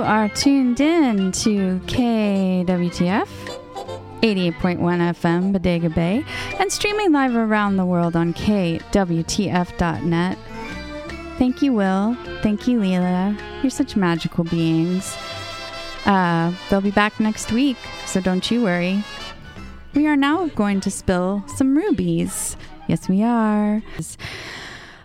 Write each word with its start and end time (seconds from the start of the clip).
You 0.00 0.06
are 0.06 0.30
tuned 0.30 0.80
in 0.80 1.30
to 1.30 1.78
KWTF 1.80 3.28
88.1 4.22 4.78
FM 4.78 5.52
Bodega 5.52 5.90
Bay 5.90 6.24
and 6.58 6.72
streaming 6.72 7.12
live 7.12 7.36
around 7.36 7.76
the 7.76 7.84
world 7.84 8.16
on 8.16 8.32
KWTF.net. 8.32 10.38
Thank 11.36 11.60
you, 11.60 11.74
Will. 11.74 12.14
Thank 12.42 12.66
you, 12.66 12.80
Leela. 12.80 13.38
You're 13.62 13.68
such 13.68 13.94
magical 13.94 14.44
beings. 14.44 15.14
Uh, 16.06 16.54
they'll 16.70 16.80
be 16.80 16.90
back 16.90 17.20
next 17.20 17.52
week, 17.52 17.76
so 18.06 18.22
don't 18.22 18.50
you 18.50 18.62
worry. 18.62 19.04
We 19.92 20.06
are 20.06 20.16
now 20.16 20.46
going 20.46 20.80
to 20.80 20.90
spill 20.90 21.44
some 21.46 21.76
rubies. 21.76 22.56
Yes, 22.88 23.06
we 23.06 23.22
are. 23.22 23.82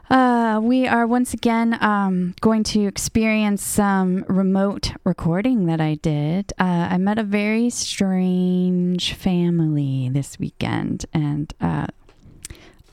Uh, 0.09 0.59
we 0.61 0.87
are 0.87 1.07
once 1.07 1.33
again 1.33 1.77
um, 1.81 2.35
going 2.39 2.63
to 2.63 2.85
experience 2.85 3.63
some 3.63 4.23
remote 4.27 4.91
recording 5.03 5.65
that 5.65 5.81
I 5.81 5.95
did. 5.95 6.53
Uh, 6.59 6.89
I 6.91 6.97
met 6.97 7.17
a 7.17 7.23
very 7.23 7.71
strange 7.71 9.13
family 9.13 10.09
this 10.09 10.37
weekend, 10.37 11.05
and 11.11 11.51
uh, 11.59 11.87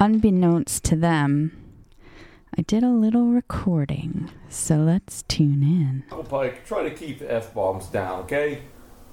unbeknownst 0.00 0.84
to 0.84 0.96
them, 0.96 1.52
I 2.56 2.62
did 2.62 2.82
a 2.82 2.88
little 2.88 3.26
recording. 3.26 4.30
So 4.48 4.76
let's 4.76 5.22
tune 5.24 5.62
in. 5.62 6.04
Uncle 6.10 6.24
Pike, 6.24 6.64
try 6.66 6.82
to 6.82 6.90
keep 6.90 7.18
the 7.18 7.30
F 7.30 7.52
bombs 7.52 7.86
down, 7.86 8.20
okay? 8.20 8.62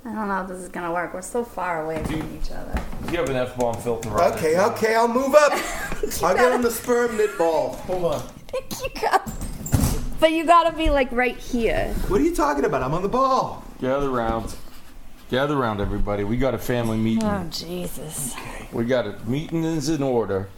I 0.05 0.13
don't 0.13 0.27
know 0.29 0.41
if 0.41 0.47
this 0.47 0.59
is 0.59 0.69
gonna 0.69 0.93
work. 0.93 1.13
We're 1.13 1.21
so 1.21 1.43
far 1.43 1.83
away 1.83 2.01
from 2.03 2.15
each 2.41 2.51
other. 2.51 2.81
You 3.11 3.17
have 3.19 3.29
an 3.29 3.35
F 3.35 3.57
bomb 3.57 3.75
filter 3.81 4.09
on 4.09 4.33
Okay, 4.33 4.55
it? 4.55 4.59
okay, 4.59 4.95
I'll 4.95 5.07
move 5.07 5.35
up. 5.35 5.51
I'll 6.23 6.35
get 6.35 6.51
him 6.53 6.61
the 6.61 6.71
sperm 6.71 7.17
knit 7.17 7.37
ball. 7.37 7.73
Hold 7.87 8.05
on. 8.05 8.23
you 8.53 8.89
got, 9.01 9.29
but 10.19 10.31
you 10.31 10.45
gotta 10.45 10.75
be 10.75 10.89
like 10.89 11.11
right 11.11 11.35
here. 11.37 11.93
What 12.07 12.21
are 12.21 12.23
you 12.23 12.33
talking 12.35 12.63
about? 12.65 12.81
I'm 12.81 12.93
on 12.93 13.01
the 13.01 13.09
ball. 13.09 13.63
Gather 13.81 14.09
round. 14.09 14.55
Gather 15.29 15.55
round, 15.57 15.79
everybody. 15.81 16.23
We 16.23 16.37
got 16.37 16.53
a 16.53 16.57
family 16.57 16.97
meeting. 16.97 17.23
Oh 17.23 17.45
Jesus! 17.51 18.35
We 18.71 18.85
got 18.85 19.05
a 19.05 19.19
meeting 19.25 19.63
is 19.63 19.89
in 19.89 20.01
order. 20.01 20.49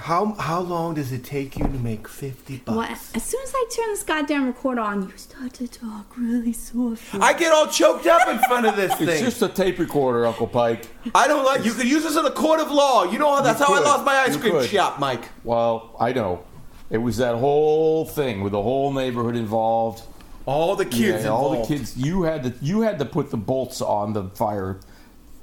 How 0.00 0.32
how 0.34 0.60
long 0.60 0.94
does 0.94 1.12
it 1.12 1.24
take 1.24 1.58
you 1.58 1.64
to 1.64 1.78
make 1.78 2.08
fifty 2.08 2.56
bucks? 2.58 2.76
What? 2.76 2.90
As 3.16 3.22
soon 3.22 3.40
as 3.44 3.52
I 3.54 3.64
turn 3.76 3.88
this 3.88 4.02
goddamn 4.02 4.46
recorder 4.46 4.80
on, 4.80 5.02
you 5.02 5.12
start 5.18 5.52
to 5.54 5.68
talk 5.68 6.16
really 6.16 6.54
softly. 6.54 7.20
I 7.20 7.34
get 7.34 7.52
all 7.52 7.66
choked 7.66 8.06
up 8.06 8.26
in 8.26 8.38
front 8.40 8.66
of 8.66 8.76
this 8.76 8.94
thing. 8.94 9.08
It's 9.08 9.16
thing. 9.20 9.24
just 9.24 9.42
a 9.42 9.48
tape 9.48 9.78
recorder, 9.78 10.24
Uncle 10.26 10.46
Pike. 10.46 10.86
I 11.14 11.28
don't 11.28 11.44
like. 11.44 11.64
You 11.66 11.72
could 11.72 11.86
use 11.86 12.02
this 12.02 12.16
in 12.16 12.24
a 12.24 12.30
court 12.30 12.60
of 12.60 12.70
law. 12.70 13.04
You 13.04 13.18
know 13.18 13.34
how 13.34 13.42
that's 13.42 13.58
how 13.60 13.74
I 13.74 13.78
could. 13.78 13.84
lost 13.84 14.04
my 14.06 14.14
ice 14.14 14.34
You 14.34 14.40
cream 14.40 14.52
could. 14.54 14.70
shop, 14.70 14.98
Mike. 14.98 15.28
Well, 15.44 15.94
I 16.00 16.12
know. 16.14 16.44
It 16.88 16.98
was 16.98 17.18
that 17.18 17.34
whole 17.36 18.06
thing 18.06 18.40
with 18.40 18.52
the 18.52 18.62
whole 18.62 18.92
neighborhood 18.94 19.36
involved. 19.36 20.02
All 20.46 20.76
the 20.76 20.86
kids 20.86 21.24
Yeah, 21.24 21.30
all 21.30 21.50
the 21.50 21.58
involved. 21.60 21.68
kids. 21.68 21.96
You 21.98 22.22
had 22.22 22.42
to. 22.44 22.54
You 22.62 22.80
had 22.80 22.98
to 23.00 23.04
put 23.04 23.30
the 23.30 23.36
bolts 23.36 23.82
on 23.82 24.14
the 24.14 24.24
fire 24.30 24.80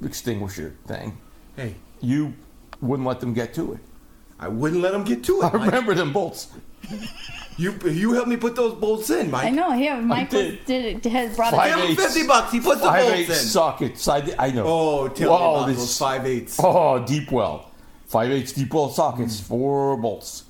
extinguisher 0.03 0.75
thing. 0.87 1.15
Hey, 1.55 1.75
You 2.01 2.33
wouldn't 2.81 3.07
let 3.07 3.19
them 3.19 3.33
get 3.35 3.53
to 3.55 3.73
it. 3.73 3.79
I 4.39 4.47
wouldn't 4.47 4.81
let 4.81 4.91
them 4.91 5.03
get 5.03 5.23
to 5.25 5.41
I 5.41 5.47
it. 5.47 5.53
Mike. 5.53 5.65
remember 5.65 5.95
them 5.95 6.13
bolts. 6.13 6.47
You 7.57 7.73
you 7.85 8.13
helped 8.13 8.27
me 8.29 8.37
put 8.37 8.55
those 8.55 8.75
bolts 8.75 9.09
in, 9.09 9.31
Mike. 9.31 9.45
I 9.45 9.49
know. 9.49 9.71
Here, 9.71 9.99
Mike 9.99 10.29
did. 10.29 10.63
did 10.65 11.03
it. 11.05 11.11
Has 11.11 11.35
brought 11.35 11.51
Five 11.53 11.71
it. 11.71 11.75
Give 11.81 11.89
him 11.89 11.95
fifty 11.95 12.27
bucks. 12.27 12.51
He 12.51 12.59
puts 12.59 12.81
the 12.81 12.87
Five 12.87 13.01
bolts 13.03 13.17
eight 13.17 13.29
in. 13.29 13.35
sockets. 13.35 14.07
I, 14.07 14.35
I 14.37 14.51
know. 14.51 14.63
Oh, 14.67 15.07
tell 15.07 15.31
Whoa, 15.31 15.37
me 15.37 15.55
about 15.55 15.67
this- 15.67 15.77
those 15.77 15.97
five 15.97 16.25
eighths. 16.27 16.59
Oh, 16.63 17.03
deep 17.03 17.31
well. 17.31 17.71
Five 18.05 18.31
eighths 18.31 18.53
deep 18.53 18.71
well 18.73 18.89
sockets, 18.89 19.41
mm. 19.41 19.45
four 19.47 19.97
bolts. 19.97 20.43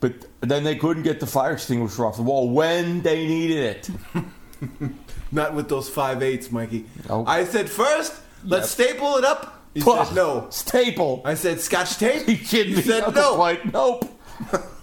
But 0.00 0.14
then 0.40 0.64
they 0.64 0.76
couldn't 0.76 1.02
get 1.02 1.20
the 1.20 1.26
fire 1.26 1.52
extinguisher 1.52 2.06
off 2.06 2.16
the 2.16 2.22
wall 2.22 2.48
when 2.50 3.02
they 3.02 3.26
needed 3.26 3.58
it. 3.58 3.90
Not 5.32 5.54
with 5.54 5.68
those 5.68 5.88
five 5.90 6.22
eighths, 6.22 6.50
Mikey. 6.50 6.86
Nope. 7.08 7.28
I 7.28 7.44
said 7.44 7.68
first, 7.68 8.14
let's 8.44 8.76
Yep. 8.78 8.88
staple 8.88 9.16
it 9.18 9.24
up. 9.24 9.59
He 9.74 9.80
Puh, 9.80 10.04
said 10.04 10.14
no. 10.16 10.46
Staple. 10.50 11.22
I 11.24 11.34
said 11.34 11.60
scotch 11.60 11.96
tape. 11.98 12.26
you 12.28 12.36
kidding 12.36 12.74
me? 12.74 12.82
He 12.82 12.88
said 12.88 13.14
no. 13.14 13.36
Pike? 13.36 13.72
Nope. 13.72 14.04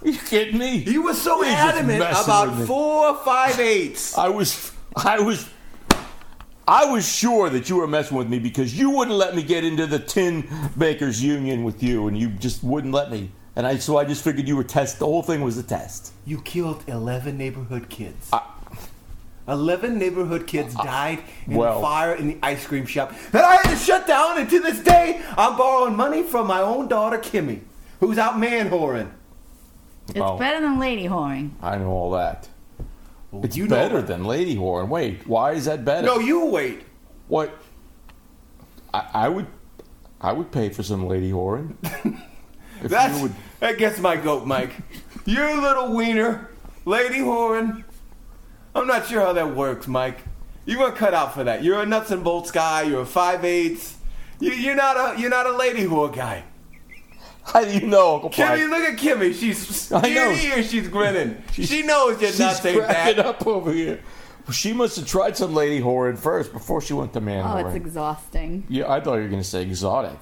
you 0.04 0.12
kidding 0.16 0.58
me? 0.58 0.78
He 0.78 0.98
was 0.98 1.20
so 1.20 1.42
He's 1.42 1.52
just 1.52 1.76
adamant 1.76 2.00
about 2.00 2.66
four 2.66 3.16
five 3.18 3.58
eighths. 3.60 4.16
I 4.16 4.28
was, 4.28 4.72
I 4.96 5.18
was, 5.20 5.48
I 6.66 6.84
was 6.90 7.06
sure 7.08 7.50
that 7.50 7.68
you 7.68 7.76
were 7.76 7.86
messing 7.86 8.16
with 8.16 8.28
me 8.28 8.38
because 8.38 8.78
you 8.78 8.90
wouldn't 8.90 9.16
let 9.16 9.34
me 9.34 9.42
get 9.42 9.64
into 9.64 9.86
the 9.86 9.98
tin 9.98 10.48
Bakers 10.78 11.22
union 11.22 11.64
with 11.64 11.82
you, 11.82 12.06
and 12.08 12.16
you 12.18 12.28
just 12.30 12.62
wouldn't 12.62 12.94
let 12.94 13.10
me. 13.10 13.30
And 13.56 13.66
I, 13.66 13.76
so 13.78 13.96
I 13.98 14.04
just 14.04 14.22
figured 14.22 14.46
you 14.46 14.56
were 14.56 14.62
test. 14.64 15.00
The 15.00 15.06
whole 15.06 15.22
thing 15.22 15.40
was 15.42 15.58
a 15.58 15.62
test. 15.64 16.12
You 16.24 16.40
killed 16.42 16.84
eleven 16.86 17.36
neighborhood 17.36 17.88
kids. 17.88 18.28
I- 18.32 18.42
Eleven 19.48 19.98
neighborhood 19.98 20.46
kids 20.46 20.74
ah, 20.78 20.84
died 20.84 21.20
in 21.46 21.54
well- 21.56 21.76
the 21.76 21.80
fire 21.80 22.14
in 22.14 22.28
the 22.28 22.38
ice 22.42 22.66
cream 22.66 22.84
shop 22.84 23.12
that 23.32 23.44
I 23.44 23.56
had 23.56 23.70
to 23.70 23.76
shut 23.76 24.06
down. 24.06 24.38
And 24.38 24.48
to 24.50 24.60
this 24.60 24.80
day, 24.80 25.22
I'm 25.36 25.56
borrowing 25.56 25.96
money 25.96 26.22
from 26.22 26.46
my 26.46 26.60
own 26.60 26.86
daughter 26.88 27.18
Kimmy, 27.18 27.60
who's 28.00 28.18
out 28.18 28.38
man 28.38 28.68
whoring. 28.70 29.10
It's 30.08 30.18
Well, 30.18 30.38
better 30.38 30.60
than 30.60 30.78
lady 30.78 31.04
whoring. 31.04 31.50
I 31.62 31.76
know 31.78 31.90
all 31.90 32.10
that. 32.12 32.48
It's 33.42 33.56
you 33.56 33.68
better 33.68 33.96
that. 33.96 34.06
than 34.06 34.24
lady 34.24 34.54
horn. 34.54 34.88
Wait, 34.88 35.26
why 35.26 35.52
is 35.52 35.66
that 35.66 35.84
better? 35.84 36.06
No, 36.06 36.18
you 36.18 36.46
wait. 36.46 36.82
What? 37.28 37.54
I, 38.94 39.06
I 39.12 39.28
would, 39.28 39.46
I 40.20 40.32
would 40.32 40.50
pay 40.50 40.70
for 40.70 40.82
some 40.82 41.06
lady 41.06 41.30
whoring. 41.30 41.74
That's 42.82 43.16
you 43.16 43.22
would, 43.24 43.34
that 43.60 43.76
gets 43.76 43.98
my 43.98 44.16
goat, 44.16 44.46
Mike. 44.46 44.72
You're 45.26 45.60
little 45.60 45.94
wiener, 45.94 46.48
lady 46.86 47.18
whoring. 47.18 47.84
I'm 48.74 48.86
not 48.86 49.06
sure 49.06 49.20
how 49.20 49.32
that 49.32 49.54
works, 49.54 49.86
Mike. 49.88 50.18
You're 50.66 50.78
gonna 50.78 50.94
cut 50.96 51.14
out 51.14 51.34
for 51.34 51.44
that. 51.44 51.62
You're 51.64 51.80
a 51.82 51.86
nuts 51.86 52.10
and 52.10 52.22
bolts 52.22 52.50
guy. 52.50 52.82
You're 52.82 53.00
a 53.02 53.06
five 53.06 53.44
eighths. 53.44 53.96
You, 54.40 54.52
you're 54.52 54.74
not 54.76 54.96
a 55.16 55.20
you're 55.20 55.30
not 55.30 55.46
a 55.46 55.56
lady 55.56 55.84
whore 55.84 56.14
guy. 56.14 56.44
how 57.44 57.64
do 57.64 57.72
you 57.72 57.86
know, 57.86 58.14
Uncle 58.14 58.30
Kimmy, 58.30 58.68
Pike? 58.68 58.70
look 58.70 58.82
at 58.82 58.98
Kimmy. 58.98 59.34
She's 59.34 59.90
I 59.90 60.02
know. 60.02 60.30
ear 60.30 60.36
to 60.36 60.42
ear, 60.58 60.62
she's 60.62 60.88
grinning. 60.88 61.42
she 61.52 61.82
knows 61.82 62.20
you're 62.20 62.30
She's 62.30 62.38
nuts 62.40 62.64
ain't 62.66 62.84
cracking 62.84 63.16
that. 63.16 63.26
up 63.26 63.46
over 63.46 63.72
here. 63.72 64.00
Well, 64.46 64.52
she 64.52 64.72
must 64.72 64.96
have 64.96 65.06
tried 65.06 65.36
some 65.36 65.54
lady 65.54 65.80
whoring 65.80 66.16
first 66.18 66.52
before 66.52 66.80
she 66.80 66.92
went 66.92 67.12
to 67.14 67.20
man 67.20 67.44
Oh, 67.44 67.48
whoring. 67.48 67.66
it's 67.66 67.74
exhausting. 67.76 68.64
yeah, 68.68 68.90
I 68.90 69.00
thought 69.00 69.14
you 69.16 69.22
were 69.22 69.28
going 69.28 69.42
to 69.42 69.48
say 69.48 69.62
exotic. 69.62 70.18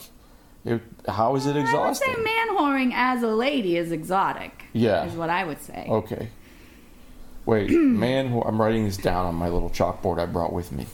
It, 0.65 0.81
how 1.09 1.37
is 1.37 1.47
it 1.47 1.51
I 1.51 1.55
would 1.55 1.63
exhausting? 1.63 2.13
say 2.15 2.23
man 2.23 2.49
whoring 2.57 2.91
as 2.95 3.23
a 3.23 3.29
lady 3.29 3.77
is 3.77 3.93
exotic. 3.93 4.65
Yeah. 4.73 5.05
Is 5.05 5.15
what 5.15 5.31
I 5.31 5.45
would 5.45 5.61
say. 5.61 5.87
Okay. 5.89 6.29
Wait, 7.47 7.71
man, 7.71 8.43
I'm 8.45 8.61
writing 8.61 8.85
this 8.85 8.97
down 8.97 9.27
on 9.27 9.35
my 9.35 9.49
little 9.49 9.71
chalkboard 9.71 10.19
I 10.21 10.27
brought 10.27 10.53
with 10.53 10.73
me. 10.73 10.87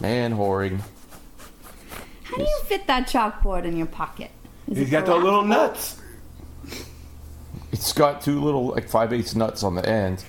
Man 0.00 0.34
whoring. 0.34 0.80
How 2.24 2.36
do 2.36 2.42
you 2.42 2.60
fit 2.66 2.86
that 2.86 3.08
chalkboard 3.08 3.64
in 3.64 3.76
your 3.76 3.86
pocket? 3.86 4.30
Is 4.68 4.78
He's 4.78 4.88
it 4.88 4.90
got 4.90 5.06
the 5.06 5.14
little 5.16 5.44
nuts. 5.44 6.00
It's 7.72 7.92
got 7.92 8.20
two 8.22 8.40
little 8.40 8.66
like 8.68 8.88
five 8.88 9.12
eighths 9.12 9.34
nuts 9.34 9.62
on 9.62 9.74
the 9.74 9.86
end, 9.88 10.24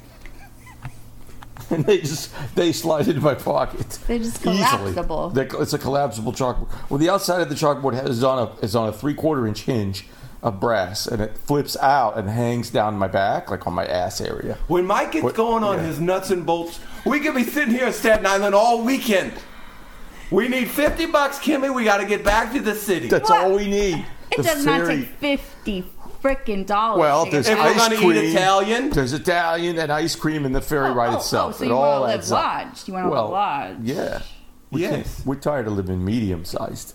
and 1.69 1.85
they 1.85 1.99
just 1.99 2.31
they 2.55 2.71
slide 2.71 3.07
into 3.07 3.21
my 3.21 3.33
pocket. 3.33 3.87
They're 4.07 4.19
just 4.19 4.41
Easily. 4.41 4.57
collapsible. 4.57 5.29
They're- 5.31 5.49
It's 5.59 5.73
a 5.73 5.79
collapsible 5.79 6.33
chalkboard. 6.33 6.69
Well, 6.89 6.97
the 6.97 7.09
outside 7.09 7.41
of 7.41 7.49
the 7.49 7.55
chalkboard 7.55 7.93
has- 7.93 8.09
is 8.09 8.23
on 8.23 8.39
a 8.47 8.65
is 8.65 8.75
on 8.75 8.89
a 8.89 8.93
three 8.93 9.13
quarter 9.13 9.47
inch 9.47 9.61
hinge 9.63 10.07
of 10.41 10.59
brass, 10.59 11.05
and 11.07 11.21
it 11.21 11.37
flips 11.37 11.75
out 11.77 12.17
and 12.17 12.29
hangs 12.29 12.69
down 12.69 12.97
my 12.97 13.07
back, 13.07 13.51
like 13.51 13.67
on 13.67 13.73
my 13.73 13.85
ass 13.85 14.21
area. 14.21 14.57
When 14.67 14.85
Mike 14.85 15.11
gets 15.13 15.23
What- 15.23 15.35
going 15.35 15.63
on 15.63 15.77
yeah. 15.77 15.83
his 15.85 15.99
nuts 15.99 16.29
and 16.31 16.45
bolts, 16.45 16.79
we 17.05 17.19
could 17.19 17.35
be 17.35 17.43
sitting 17.43 17.73
here 17.73 17.87
in 17.87 17.93
Staten 17.93 18.25
Island 18.25 18.55
all 18.55 18.83
weekend. 18.83 19.33
We 20.31 20.47
need 20.47 20.69
50 20.69 21.07
bucks, 21.07 21.39
Kimmy. 21.39 21.73
We 21.73 21.83
got 21.83 21.97
to 21.97 22.05
get 22.05 22.23
back 22.23 22.53
to 22.53 22.59
the 22.61 22.75
city. 22.75 23.07
That's 23.07 23.29
What? 23.29 23.41
all 23.45 23.51
we 23.55 23.67
need. 23.67 24.05
It 24.31 24.37
The 24.37 24.43
does 24.43 24.63
not 24.65 24.85
take 24.87 25.07
fifty 25.19 25.83
freaking 26.21 26.65
dollars. 26.67 26.99
Well, 26.99 27.25
to 27.25 27.31
there's 27.31 27.47
get 27.47 27.57
If 27.57 27.63
we're 27.63 27.71
ice 27.71 27.89
gonna 27.89 28.13
eat. 28.13 28.29
Italian? 28.35 28.89
There's 28.91 29.13
Italian 29.13 29.79
and 29.79 29.91
ice 29.91 30.15
cream 30.15 30.45
in 30.45 30.51
the 30.51 30.61
ferry 30.61 30.89
Oh, 30.89 30.93
ride 30.93 31.09
oh, 31.09 31.13
oh 31.13 31.17
itself. 31.17 31.55
oh, 31.55 31.57
so 31.57 31.63
it 31.63 31.67
you 31.67 31.73
all 31.73 32.01
wanna 32.01 32.11
live 32.13 32.19
adds 32.19 32.31
up. 32.31 32.87
You 32.87 32.93
wanna 32.93 33.09
well, 33.09 33.23
live 33.23 33.31
large. 33.31 33.77
Yeah. 33.81 34.21
We 34.69 34.81
Yes. 34.81 35.23
We're 35.25 35.35
tired 35.35 35.65
of 35.65 35.73
living 35.73 36.05
medium 36.05 36.45
sized. 36.45 36.93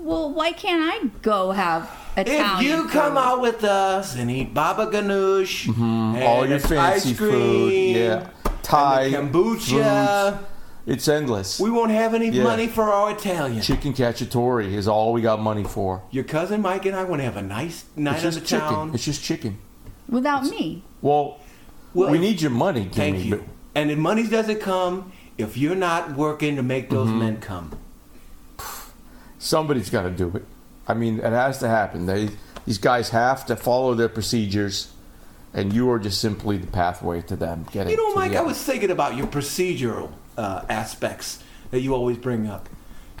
Well, 0.00 0.32
why 0.32 0.52
can't 0.52 0.82
I 0.82 1.06
go 1.22 1.50
have 1.52 1.90
Italian? 2.16 2.56
If 2.56 2.62
you 2.62 2.88
come 2.88 3.12
food? 3.12 3.18
out 3.18 3.40
with 3.40 3.62
us 3.64 4.16
and 4.16 4.30
eat 4.30 4.54
baba 4.54 4.86
ganoush, 4.86 5.66
Mm-hmm. 5.66 6.22
All 6.22 6.46
your 6.46 6.56
ice 6.56 6.66
fancy 6.66 7.14
cream, 7.14 7.30
food. 7.32 7.72
Yeah. 7.96 8.28
Thai. 8.62 9.02
and 9.04 9.32
the 9.32 9.38
kombucha, 9.38 10.32
foods. 10.38 10.46
It's 10.86 11.06
endless. 11.08 11.60
we 11.60 11.70
won't 11.70 11.90
have 11.92 12.14
any 12.14 12.30
Yeah. 12.30 12.42
money 12.44 12.66
for 12.66 12.84
our 12.84 13.10
Italian. 13.12 13.60
Chicken 13.62 13.92
cacciatore 13.92 14.64
is 14.64 14.88
all 14.88 15.12
we 15.12 15.20
got 15.20 15.40
money 15.40 15.64
for. 15.64 16.02
Your 16.10 16.24
cousin 16.24 16.62
Mike 16.62 16.86
and 16.86 16.96
I 16.96 17.04
want 17.04 17.20
to 17.20 17.24
have 17.24 17.36
a 17.36 17.42
nice 17.42 17.84
night 17.96 18.16
It's 18.16 18.24
on 18.24 18.30
just 18.32 18.40
the 18.40 18.46
chicken. 18.46 18.68
town. 18.68 18.90
It's 18.94 19.04
just 19.04 19.22
chicken. 19.22 19.58
without 20.08 20.44
me. 20.44 20.82
Well, 21.02 21.38
Well, 21.94 22.10
we 22.10 22.18
need 22.18 22.40
your 22.40 22.50
money, 22.50 22.88
Thank 22.90 23.16
Kimmy, 23.18 23.24
you. 23.26 23.44
And 23.74 23.90
if 23.90 23.98
money 23.98 24.26
doesn't 24.26 24.60
come, 24.60 25.12
if 25.38 25.56
you're 25.56 25.76
not 25.76 26.16
working 26.16 26.56
to 26.56 26.62
make 26.62 26.88
those 26.90 27.08
Mm-hmm. 27.08 27.18
men 27.18 27.36
come. 27.40 27.70
But 29.40 29.44
somebody's 29.44 29.90
got 29.90 30.02
to 30.02 30.10
do 30.10 30.32
it. 30.36 30.44
I 30.86 30.94
mean, 30.94 31.18
it 31.18 31.24
has 31.24 31.58
to 31.58 31.68
happen. 31.68 32.06
They 32.06 32.30
these 32.66 32.78
guys 32.78 33.10
have 33.10 33.46
to 33.46 33.56
follow 33.56 33.94
their 33.94 34.08
procedures, 34.08 34.92
and 35.54 35.72
you 35.72 35.90
are 35.90 35.98
just 35.98 36.20
simply 36.20 36.58
the 36.58 36.66
pathway 36.66 37.22
to 37.22 37.36
them 37.36 37.66
getting. 37.72 37.90
You 37.90 37.96
know, 37.96 38.10
to 38.10 38.16
Mike, 38.16 38.32
the 38.32 38.38
I 38.38 38.42
was 38.42 38.62
thinking 38.62 38.90
about 38.90 39.16
your 39.16 39.26
procedural 39.26 40.10
uh, 40.36 40.64
aspects 40.68 41.42
that 41.70 41.80
you 41.80 41.94
always 41.94 42.18
bring 42.18 42.46
up. 42.46 42.68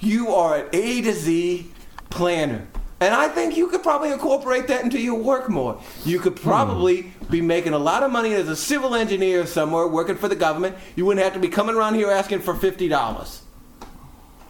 You 0.00 0.28
are 0.28 0.58
an 0.58 0.66
A 0.72 1.02
to 1.02 1.12
Z 1.12 1.66
planner. 2.10 2.66
And 3.02 3.14
I 3.14 3.28
think 3.28 3.56
you 3.56 3.68
could 3.68 3.82
probably 3.82 4.12
incorporate 4.12 4.66
that 4.66 4.84
into 4.84 5.00
your 5.00 5.14
work 5.18 5.48
more. 5.48 5.80
You 6.04 6.18
could 6.18 6.36
probably 6.36 7.10
be 7.30 7.40
making 7.40 7.72
a 7.72 7.78
lot 7.78 8.02
of 8.02 8.10
money 8.12 8.34
as 8.34 8.46
a 8.46 8.56
civil 8.56 8.94
engineer 8.94 9.46
somewhere 9.46 9.86
working 9.88 10.16
for 10.16 10.28
the 10.28 10.36
government. 10.36 10.76
You 10.96 11.06
wouldn't 11.06 11.24
have 11.24 11.32
to 11.32 11.40
be 11.40 11.48
coming 11.48 11.76
around 11.76 11.94
here 11.94 12.10
asking 12.10 12.40
for 12.40 12.52
$50. 12.52 13.40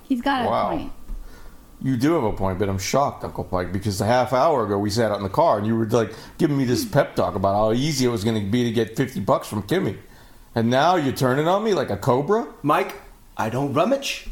He's 0.09 0.21
got 0.21 0.51
Wow. 0.51 0.67
a 0.67 0.77
point. 0.77 0.93
You 1.83 1.97
do 1.97 2.13
have 2.13 2.25
a 2.25 2.33
point, 2.33 2.59
but 2.59 2.69
I'm 2.69 2.79
shocked, 2.79 3.25
Uncle 3.25 3.45
Pike, 3.45 3.73
because 3.73 4.01
a 4.03 4.07
half 4.07 4.35
hour 4.35 4.67
ago 4.67 4.79
we 4.79 4.91
sat 4.91 5.11
out 5.11 5.17
in 5.17 5.23
the 5.23 5.31
car 5.31 5.57
and 5.57 5.67
you 5.67 5.75
were 5.75 5.87
like 5.87 6.13
giving 6.37 6.59
me 6.59 6.65
this 6.65 6.85
pep 6.85 7.17
talk 7.17 7.35
about 7.35 7.55
how 7.55 7.73
easy 7.73 8.05
it 8.05 8.09
was 8.09 8.23
going 8.23 8.39
to 8.43 8.51
be 8.51 8.65
to 8.65 8.71
get 8.71 8.97
50 8.97 9.21
bucks 9.21 9.49
from 9.49 9.63
Kimmy. 9.63 9.97
And 10.55 10.69
now 10.69 10.97
you're 10.97 11.15
turning 11.15 11.49
on 11.49 11.65
me 11.65 11.73
like 11.73 11.89
a 11.89 11.97
cobra? 11.97 12.47
Mike, 12.63 12.97
I 13.37 13.49
don't 13.49 13.73
rummage, 13.73 14.27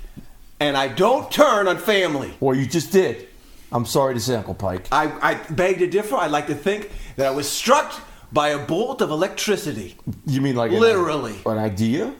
and 0.60 0.76
I 0.76 0.88
don't 0.88 1.30
turn 1.30 1.68
on 1.68 1.78
family. 1.78 2.34
Well, 2.40 2.54
you 2.54 2.66
just 2.66 2.92
did. 2.92 3.28
I'm 3.72 3.86
sorry 3.86 4.14
to 4.14 4.20
say, 4.20 4.34
Uncle 4.34 4.54
Pike. 4.54 4.86
I, 4.92 5.10
I 5.22 5.34
beg 5.52 5.78
to 5.78 5.86
differ. 5.86 6.16
I 6.16 6.26
like 6.26 6.48
to 6.48 6.54
think 6.54 6.90
that 7.16 7.26
I 7.26 7.30
was 7.30 7.48
struck 7.48 7.94
by 8.30 8.50
a 8.50 8.58
bolt 8.58 9.00
of 9.00 9.10
electricity. 9.10 9.96
You 10.26 10.42
mean 10.42 10.56
like 10.56 10.72
Literally. 10.72 11.36
an, 11.46 11.56
idea? 11.56 12.12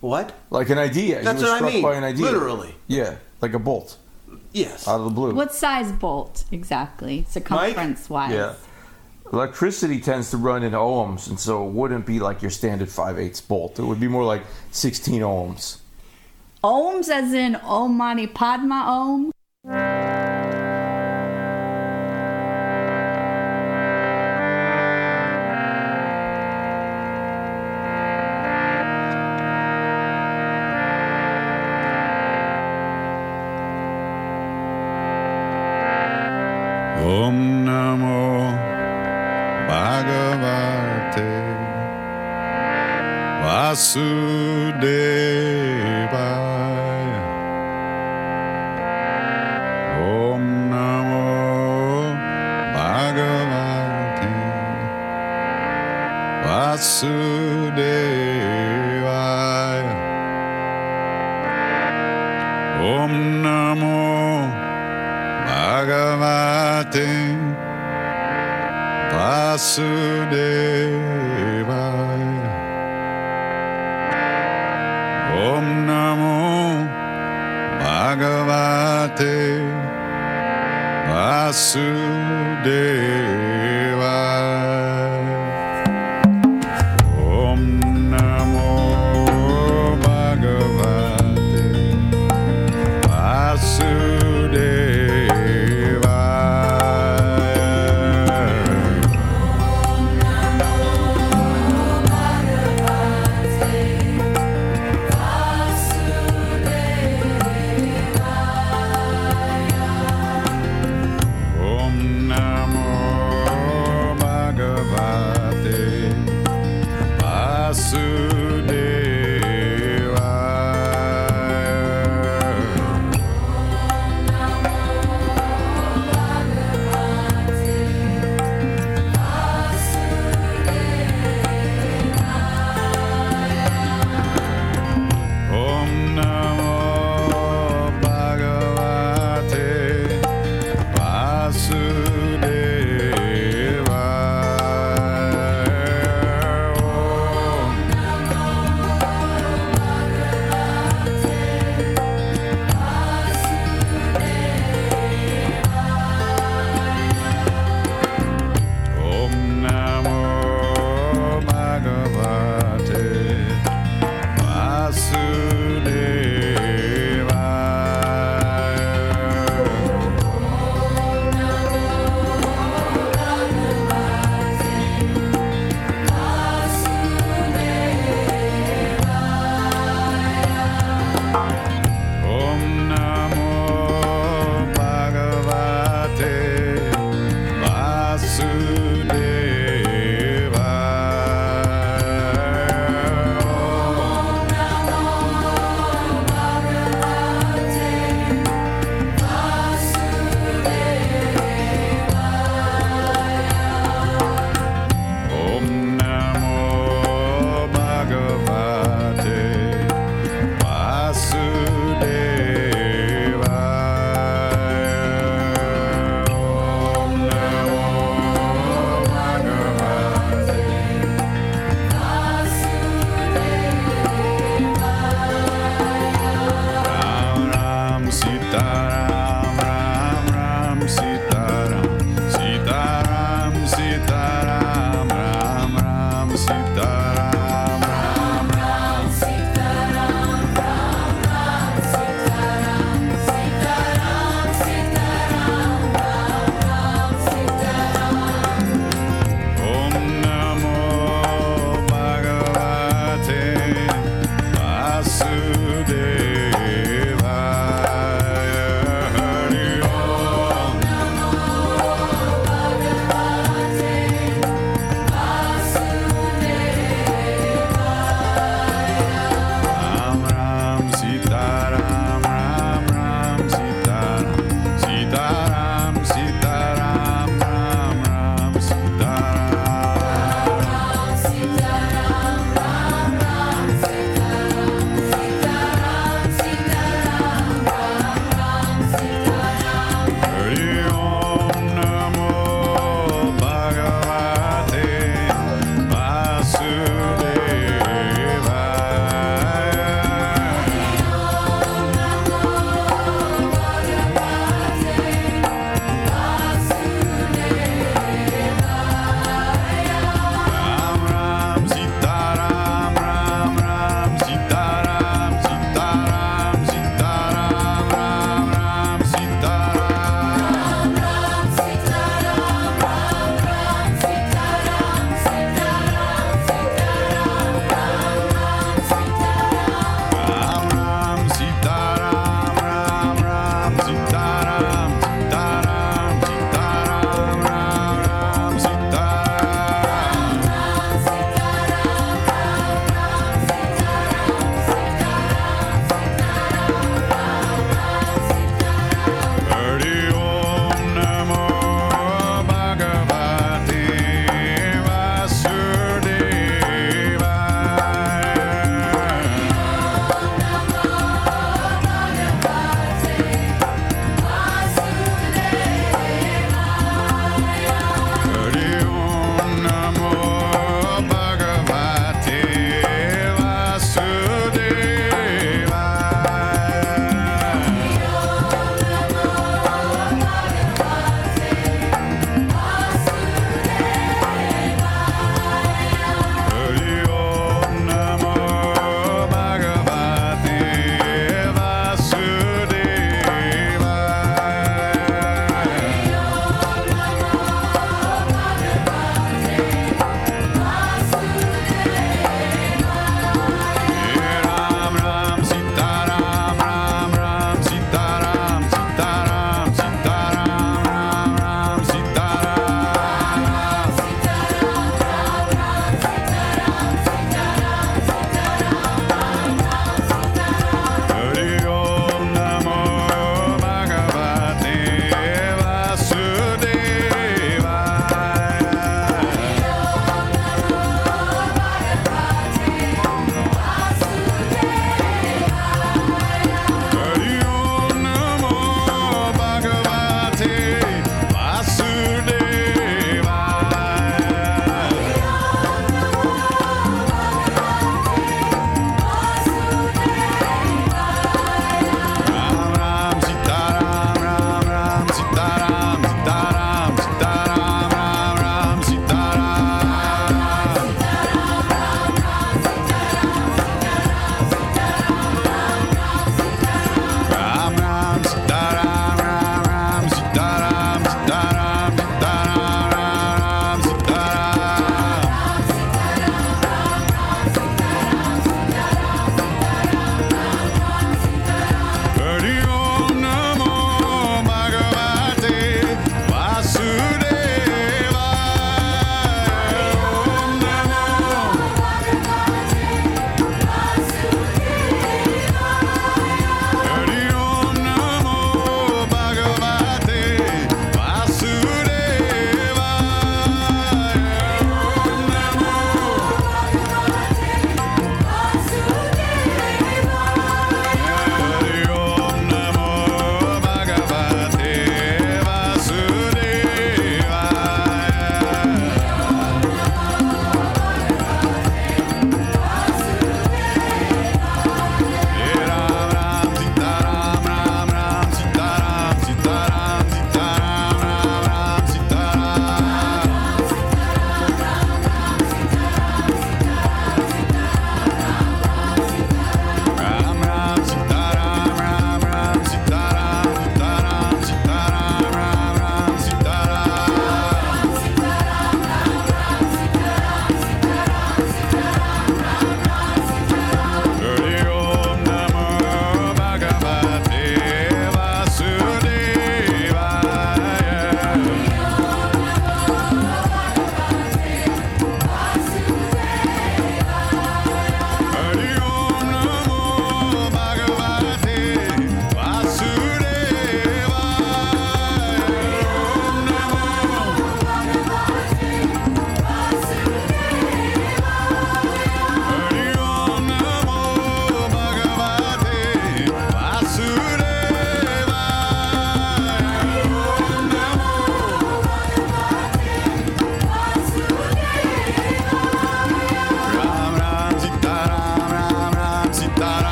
What? 0.00 0.34
Like 0.50 0.68
an 0.68 0.78
idea. 0.78 1.22
That's 1.22 1.40
you 1.40 1.46
were 1.46 1.52
what 1.54 1.62
I 1.62 1.66
mean. 1.72 1.82
by 1.82 1.94
an 1.94 2.04
idea. 2.04 2.24
Literally. 2.26 2.74
Yeah, 2.86 3.16
like 3.40 3.54
a 3.54 3.58
bolt 3.58 3.96
Yes. 4.52 4.86
out 4.88 5.00
of 5.00 5.04
the 5.04 5.10
blue. 5.10 5.34
What 5.34 5.54
size 5.54 5.92
bolt 5.92 6.44
exactly, 6.50 7.24
circumference 7.28 8.08
wise? 8.08 8.32
Yeah. 8.32 8.54
Electricity 9.32 10.00
tends 10.00 10.30
to 10.30 10.36
run 10.36 10.62
in 10.62 10.72
ohms, 10.72 11.28
and 11.28 11.40
so 11.40 11.66
it 11.66 11.72
wouldn't 11.72 12.06
be 12.06 12.20
like 12.20 12.42
your 12.42 12.50
standard 12.50 12.88
5 12.88 13.18
8 13.18 13.42
bolt. 13.48 13.78
It 13.78 13.84
would 13.84 14.00
be 14.00 14.08
more 14.08 14.24
like 14.24 14.42
16 14.70 15.22
ohms. 15.22 15.78
Ohms, 16.62 17.08
as 17.08 17.32
in 17.32 17.56
oh, 17.56 17.84
Om 17.84 17.96
Mani 17.96 18.26
Padma 18.26 18.84
Om. 18.86 19.32
Om 19.66 20.23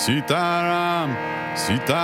Sitaram, 0.00 1.10
Sitaram, 1.54 1.99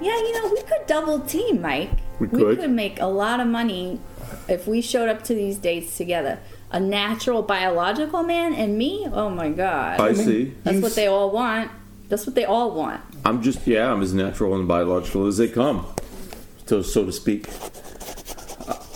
Yeah, 0.00 0.14
you 0.14 0.32
know, 0.34 0.50
we 0.52 0.60
could 0.62 0.86
double 0.86 1.20
team, 1.20 1.62
Mike. 1.62 1.90
We 2.20 2.28
could. 2.28 2.70
make 2.70 3.00
a 3.00 3.06
lot 3.06 3.40
of 3.40 3.46
money 3.46 3.98
if 4.46 4.66
we 4.66 4.82
showed 4.82 5.08
up 5.08 5.24
to 5.24 5.34
these 5.34 5.56
dates 5.56 5.96
together. 5.96 6.38
A 6.70 6.78
natural 6.78 7.42
biological 7.42 8.22
man 8.22 8.52
and 8.52 8.76
me? 8.76 9.06
Oh 9.10 9.30
my 9.30 9.48
god. 9.48 10.00
I 10.00 10.12
see. 10.12 10.52
That's 10.64 10.82
what 10.82 10.94
they 10.94 11.06
all 11.06 11.30
want. 11.30 11.70
That's 12.10 12.26
what 12.26 12.34
they 12.34 12.44
all 12.44 12.72
want. 12.72 13.00
I'm 13.24 13.42
just 13.42 13.66
yeah, 13.66 13.90
I'm 13.90 14.02
as 14.02 14.12
natural 14.12 14.54
and 14.54 14.68
biological 14.68 15.26
as 15.26 15.38
they 15.38 15.48
come, 15.48 15.86
so 16.66 16.82
so 16.82 17.06
to 17.06 17.12
speak. 17.12 17.46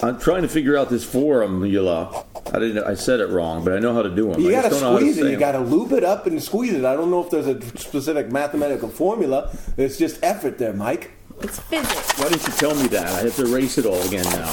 I- 0.03 0.09
I'm 0.09 0.19
trying 0.19 0.43
to 0.43 0.49
figure 0.49 0.77
out 0.77 0.91
this 0.91 1.05
formula. 1.05 2.25
I 2.53 2.59
didn't. 2.59 2.85
I 2.85 2.95
said 2.95 3.21
it 3.21 3.29
wrong, 3.31 3.65
but 3.65 3.73
I 3.75 3.79
know 3.79 3.95
how 3.95 4.03
to 4.03 4.11
do 4.15 4.33
them. 4.33 4.41
You 4.41 4.51
gotta 4.51 4.69
just 4.69 4.81
don't 4.81 4.91
know 4.91 4.99
how 4.99 4.99
to 4.99 5.13
squeeze 5.13 5.19
it. 5.19 5.31
You 5.31 5.37
gotta 5.39 5.61
loop 5.61 5.93
it 5.93 6.05
up 6.05 6.27
and 6.27 6.43
squeeze 6.43 6.73
it. 6.73 6.85
I 6.85 6.95
don't 6.95 7.11
know 7.11 7.23
if 7.25 7.31
there's 7.31 7.47
a 7.47 7.61
specific 7.79 8.31
mathematical 8.31 8.89
formula. 8.89 9.51
It's 9.77 9.97
just 9.97 10.19
effort 10.23 10.59
there, 10.59 10.73
Mike. 10.73 11.13
It's 11.41 11.59
physics. 11.61 12.19
Why 12.19 12.29
didn't 12.29 12.47
you 12.47 12.53
tell 12.55 12.75
me 12.75 12.89
that? 12.89 13.07
I 13.07 13.23
have 13.23 13.37
to 13.37 13.47
erase 13.47 13.79
it 13.79 13.87
all 13.87 14.01
again 14.03 14.25
now. 14.25 14.51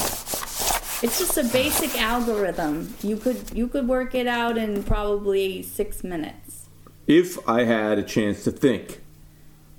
It's 1.02 1.18
just 1.20 1.38
a 1.38 1.44
basic 1.46 2.00
algorithm. 2.02 2.94
You 3.02 3.18
could 3.18 3.38
you 3.54 3.68
could 3.68 3.88
work 3.88 4.14
it 4.16 4.28
out 4.28 4.58
in 4.58 4.84
probably 4.84 5.62
six 5.64 6.04
minutes. 6.04 6.68
If 7.08 7.38
I 7.50 7.64
had 7.64 7.98
a 7.98 8.04
chance 8.04 8.44
to 8.44 8.52
think, 8.52 9.02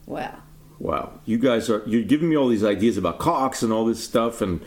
Well, 0.06 0.36
wow, 0.78 1.12
you 1.24 1.38
guys 1.38 1.70
are 1.70 1.82
you're 1.86 2.02
giving 2.02 2.28
me 2.28 2.36
all 2.36 2.48
these 2.48 2.64
ideas 2.64 2.96
about 2.96 3.18
cocks 3.18 3.62
and 3.62 3.72
all 3.72 3.84
this 3.84 4.02
stuff, 4.02 4.40
and 4.40 4.60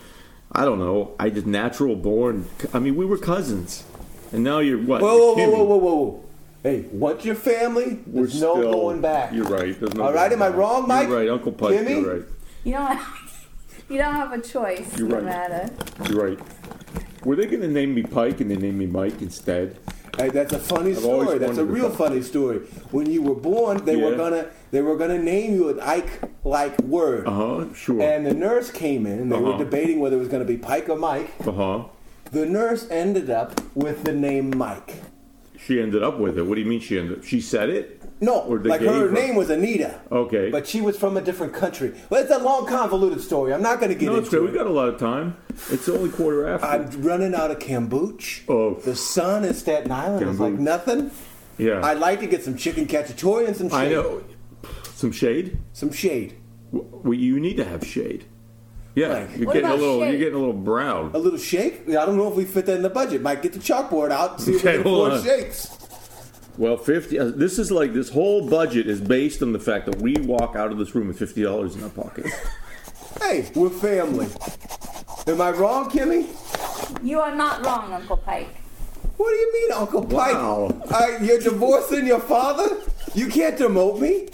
I 0.54 0.64
don't 0.64 0.78
know. 0.78 1.14
I 1.18 1.30
just 1.30 1.46
natural 1.46 1.96
born. 1.96 2.46
I 2.72 2.78
mean, 2.78 2.94
we 2.96 3.04
were 3.04 3.18
cousins, 3.18 3.84
and 4.32 4.44
now 4.44 4.60
you're 4.60 4.78
what? 4.78 5.02
Whoa, 5.02 5.16
whoa, 5.34 5.36
You're 5.36 5.50
whoa, 5.50 5.64
whoa, 5.64 5.76
whoa, 5.76 5.94
whoa. 5.94 6.24
Hey, 6.62 6.86
once 6.92 7.24
your 7.24 7.34
family, 7.34 7.98
We're 8.06 8.22
there's 8.22 8.40
no 8.40 8.54
still- 8.56 8.72
going 8.72 9.00
back. 9.00 9.32
You're 9.34 9.44
right. 9.46 9.78
There's 9.78 9.94
no 9.94 10.04
All 10.04 10.12
right, 10.12 10.30
going 10.30 10.40
am 10.42 10.42
I 10.42 10.56
wrong, 10.56 10.88
Mike? 10.88 11.08
You're 11.08 11.18
right, 11.18 11.28
Uncle 11.28 11.52
Pike. 11.52 11.86
You're 11.88 12.14
right. 12.20 12.24
you 12.64 12.72
don't 12.72 13.00
you 13.90 13.98
don't 13.98 14.14
have 14.14 14.32
a 14.32 14.40
choice. 14.40 14.96
You're 14.98 15.08
right. 15.08 15.24
matter. 15.24 15.70
You're 16.08 16.24
right. 16.30 16.38
Were 17.24 17.36
they 17.36 17.46
going 17.46 17.60
to 17.62 17.68
name 17.68 17.94
me 17.94 18.02
Pike 18.02 18.40
and 18.40 18.50
they 18.50 18.56
named 18.56 18.78
me 18.78 18.86
Mike 18.86 19.20
instead? 19.22 19.76
Hey, 20.18 20.28
that's 20.30 20.52
a 20.52 20.58
funny 20.58 20.90
I've 20.92 20.98
story. 20.98 21.38
That's 21.38 21.58
a 21.58 21.64
real 21.64 21.90
funny 21.90 22.22
story. 22.22 22.58
When 22.90 23.10
you 23.10 23.22
were 23.22 23.34
born, 23.34 23.84
they 23.84 23.96
were 23.96 24.14
gonna 24.16 24.46
they 24.70 24.80
were 24.82 24.96
gonna 24.96 25.18
name 25.18 25.54
you 25.54 25.68
an 25.70 25.80
Ike-like 25.80 26.78
word, 26.82 27.26
Uh 27.26 27.30
huh. 27.32 27.74
Sure. 27.74 28.00
and 28.00 28.24
the 28.26 28.34
nurse 28.34 28.70
came 28.70 29.06
in. 29.06 29.18
and 29.18 29.32
They 29.32 29.38
were 29.38 29.50
Uh-huh. 29.54 29.58
debating 29.64 29.98
whether 30.00 30.16
it 30.16 30.20
was 30.20 30.28
gonna 30.28 30.44
be 30.44 30.56
Pike 30.56 30.88
or 30.88 30.96
Mike. 30.96 31.30
Uh 31.46 31.52
huh. 31.52 31.84
The 32.30 32.46
nurse 32.46 32.86
ended 32.90 33.28
up 33.30 33.60
with 33.74 34.04
the 34.04 34.12
name 34.12 34.56
Mike. 34.56 35.02
She 35.58 35.80
ended 35.80 36.02
up 36.02 36.18
with 36.18 36.38
it. 36.38 36.42
What 36.46 36.54
do 36.56 36.60
you 36.60 36.66
mean 36.68 36.80
she 36.80 36.98
ended 36.98 37.18
up? 37.18 37.24
She 37.24 37.40
said 37.40 37.68
it? 37.70 38.02
No, 38.20 38.40
Or 38.42 38.58
they 38.58 38.68
like 38.70 38.80
her 38.80 39.08
her- 39.08 39.10
name 39.10 39.34
was 39.34 39.50
Anita. 39.50 40.00
Okay. 40.10 40.50
But 40.50 40.66
she 40.66 40.80
was 40.80 40.96
from 40.96 41.16
a 41.16 41.20
different 41.20 41.52
country. 41.52 41.92
Well, 42.10 42.22
it's 42.22 42.30
a 42.30 42.38
long, 42.38 42.64
convoluted 42.66 43.20
story. 43.20 43.52
I'm 43.52 43.60
not 43.62 43.80
going 43.80 43.90
to 43.92 43.98
get 43.98 44.06
no, 44.06 44.16
it's 44.16 44.28
into 44.28 44.38
good. 44.38 44.42
We 44.44 44.48
it. 44.50 44.54
got 44.58 44.66
a 44.66 44.70
lot 44.72 44.88
of 44.88 44.98
time. 44.98 45.36
It's 45.70 45.88
only 45.88 46.10
quarter 46.10 46.48
after. 46.48 46.66
I'm 46.66 47.02
running 47.02 47.34
out 47.34 47.50
of 47.50 47.58
kombucha. 47.58 48.44
Oh. 48.48 48.74
The 48.74 48.94
sun 48.96 49.44
in 49.44 49.52
Staten 49.52 49.90
Island 49.90 50.28
is 50.28 50.40
like 50.40 50.54
nothing. 50.54 51.10
yeah. 51.58 51.84
I'd 51.84 51.98
like 51.98 52.20
to 52.20 52.26
get 52.26 52.42
some 52.44 52.56
chicken 52.56 52.86
cacciatore 52.86 53.46
and 53.46 53.56
some 53.56 53.68
shade. 53.68 53.76
I 53.76 53.88
know. 53.90 54.22
Some 54.94 55.12
shade? 55.12 55.58
Some 55.72 55.92
shade. 55.92 56.36
Well, 56.72 57.14
you 57.14 57.38
need 57.40 57.56
to 57.58 57.64
have 57.64 57.84
shade. 57.84 58.24
Yeah, 58.94 59.08
Like- 59.08 59.36
you're 59.36 59.52
getting 59.52 59.68
a 59.70 59.74
little. 59.74 60.00
shade? 60.00 60.10
You're 60.10 60.18
getting 60.18 60.34
a 60.34 60.38
little 60.38 60.52
brown. 60.54 61.10
A 61.14 61.18
little 61.18 61.38
shake? 61.38 61.82
I 61.88 62.06
don't 62.06 62.16
know 62.16 62.28
if 62.30 62.36
we 62.36 62.44
fit 62.44 62.66
that 62.66 62.76
in 62.76 62.82
the 62.82 62.90
budget. 62.90 63.22
Might 63.22 63.42
get 63.42 63.52
the 63.52 63.58
chalkboard 63.58 64.12
out 64.12 64.34
and 64.34 64.40
see 64.40 64.52
if 64.52 64.60
Okay, 64.60 64.78
we 64.78 64.82
can 64.84 64.92
hold 64.92 65.08
afford 65.12 65.20
on. 65.20 65.24
shakes. 65.40 65.66
Well, 66.56 66.76
fifty. 66.76 67.18
Uh, 67.18 67.26
this 67.34 67.58
is 67.58 67.70
like 67.72 67.92
this 67.92 68.10
whole 68.10 68.48
budget 68.48 68.86
is 68.86 69.00
based 69.00 69.42
on 69.42 69.52
the 69.52 69.58
fact 69.58 69.86
that 69.86 69.96
we 70.00 70.14
walk 70.20 70.54
out 70.56 70.70
of 70.70 70.78
this 70.78 70.94
room 70.94 71.08
with 71.08 71.18
fifty 71.18 71.42
dollars 71.42 71.74
in 71.74 71.82
our 71.82 71.90
pocket. 71.90 72.26
Hey, 73.20 73.50
we're 73.54 73.70
family. 73.70 74.26
Am 75.26 75.40
I 75.40 75.50
wrong, 75.50 75.90
Kimmy? 75.90 76.26
You 77.04 77.20
are 77.20 77.34
not 77.34 77.64
wrong, 77.64 77.92
Uncle 77.92 78.16
Pike. 78.18 78.48
What 79.16 79.30
do 79.30 79.36
you 79.36 79.52
mean, 79.52 79.72
Uncle 79.72 80.02
Pike? 80.02 80.34
Wow. 80.34 80.82
Uh, 80.90 81.18
you're 81.22 81.38
divorcing 81.40 82.06
your 82.06 82.20
father? 82.20 82.76
You 83.14 83.28
can't 83.28 83.56
demote 83.58 84.00
me. 84.00 84.28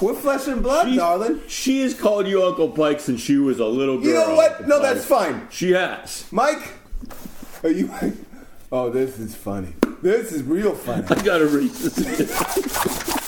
We're 0.00 0.14
flesh 0.14 0.46
and 0.46 0.62
blood, 0.62 0.88
She- 0.90 0.96
darling. 0.96 1.40
She 1.48 1.80
has 1.82 1.94
called 1.98 2.26
you 2.28 2.42
Uncle 2.42 2.68
Pike 2.70 3.00
since 3.00 3.20
she 3.20 3.36
was 3.38 3.58
a 3.58 3.66
little 3.66 3.96
girl. 3.98 4.06
You 4.06 4.14
know 4.14 4.34
what? 4.34 4.50
Uncle 4.52 4.66
No, 4.68 4.80
Pike. 4.80 4.94
that's 4.94 5.06
fine. 5.06 5.48
She 5.50 5.72
has. 5.72 6.26
Mike, 6.30 6.74
are 7.62 7.70
you? 7.70 7.90
Oh, 8.76 8.90
this 8.90 9.20
is 9.20 9.36
funny. 9.36 9.72
This 10.02 10.32
is 10.32 10.42
real 10.42 10.74
funny. 10.74 11.06
I 11.08 11.22
gotta 11.22 11.46
read 11.46 11.70
this. 11.70 11.94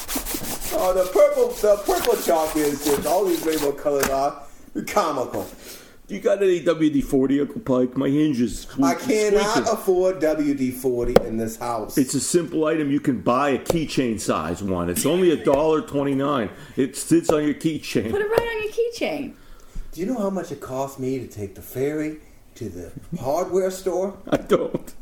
Oh, 0.78 0.92
the 0.92 1.04
purple, 1.10 1.48
the 1.52 1.76
purple 1.86 2.20
chalk 2.22 2.54
is 2.54 2.84
just 2.84 3.06
all 3.06 3.24
these 3.24 3.42
rainbow 3.46 3.72
colors 3.72 4.08
are 4.10 4.42
comical. 4.86 5.48
Do 6.06 6.14
you 6.14 6.20
got 6.20 6.42
any 6.42 6.60
WD 6.62 7.02
forty, 7.02 7.40
Uncle 7.40 7.60
Pike? 7.62 7.96
My 7.96 8.10
hinge 8.10 8.40
is. 8.40 8.66
I 8.82 8.94
cannot 8.94 9.46
squeaking. 9.46 9.72
afford 9.72 10.20
WD 10.20 10.74
forty 10.74 11.14
in 11.24 11.38
this 11.38 11.56
house. 11.56 11.96
It's 11.96 12.12
a 12.12 12.20
simple 12.20 12.66
item. 12.66 12.90
You 12.90 13.00
can 13.00 13.20
buy 13.22 13.50
a 13.50 13.58
keychain 13.58 14.20
size 14.20 14.62
one. 14.62 14.90
It's 14.90 15.06
only 15.06 15.30
a 15.30 15.42
dollar 15.42 15.80
twenty 15.80 16.14
nine. 16.14 16.50
It 16.76 16.94
sits 16.94 17.30
on 17.30 17.44
your 17.44 17.54
keychain. 17.54 18.10
Put 18.10 18.20
it 18.20 18.28
right 18.28 18.48
on 18.48 18.62
your 18.64 18.72
keychain. 18.72 19.32
Do 19.92 20.00
you 20.00 20.06
know 20.06 20.18
how 20.18 20.30
much 20.30 20.52
it 20.52 20.60
cost 20.60 21.00
me 21.00 21.20
to 21.20 21.26
take 21.26 21.54
the 21.54 21.62
ferry 21.62 22.18
to 22.56 22.68
the 22.68 22.92
hardware 23.18 23.70
store? 23.70 24.18
I 24.28 24.36
don't. 24.36 24.94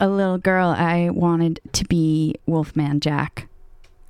A 0.00 0.08
little 0.08 0.38
girl, 0.38 0.68
I 0.68 1.10
wanted 1.10 1.60
to 1.72 1.84
be 1.84 2.34
Wolfman 2.46 3.00
Jack 3.00 3.48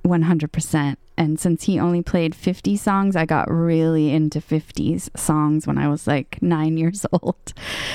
100%. 0.05 0.97
And 1.17 1.39
since 1.39 1.63
he 1.63 1.79
only 1.79 2.01
played 2.01 2.35
50 2.35 2.75
songs, 2.75 3.15
I 3.15 3.25
got 3.25 3.49
really 3.49 4.11
into 4.11 4.39
50s 4.39 5.17
songs 5.17 5.65
when 5.65 5.77
I 5.77 5.87
was 5.87 6.07
like 6.07 6.41
nine 6.41 6.77
years 6.77 7.05
old. 7.11 7.53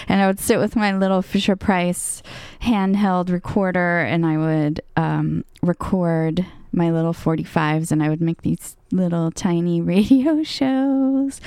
And 0.08 0.22
I 0.22 0.26
would 0.26 0.40
sit 0.40 0.58
with 0.58 0.74
my 0.76 0.96
little 0.96 1.22
Fisher 1.22 1.56
Price 1.56 2.22
handheld 2.62 3.30
recorder 3.30 4.00
and 4.00 4.24
I 4.24 4.38
would 4.38 4.80
um, 4.96 5.44
record 5.62 6.46
my 6.72 6.90
little 6.90 7.12
45s 7.12 7.92
and 7.92 8.02
I 8.02 8.08
would 8.08 8.20
make 8.20 8.42
these 8.42 8.76
little 8.92 9.30
tiny 9.30 9.80
radio 9.80 10.42
shows. 10.44 11.40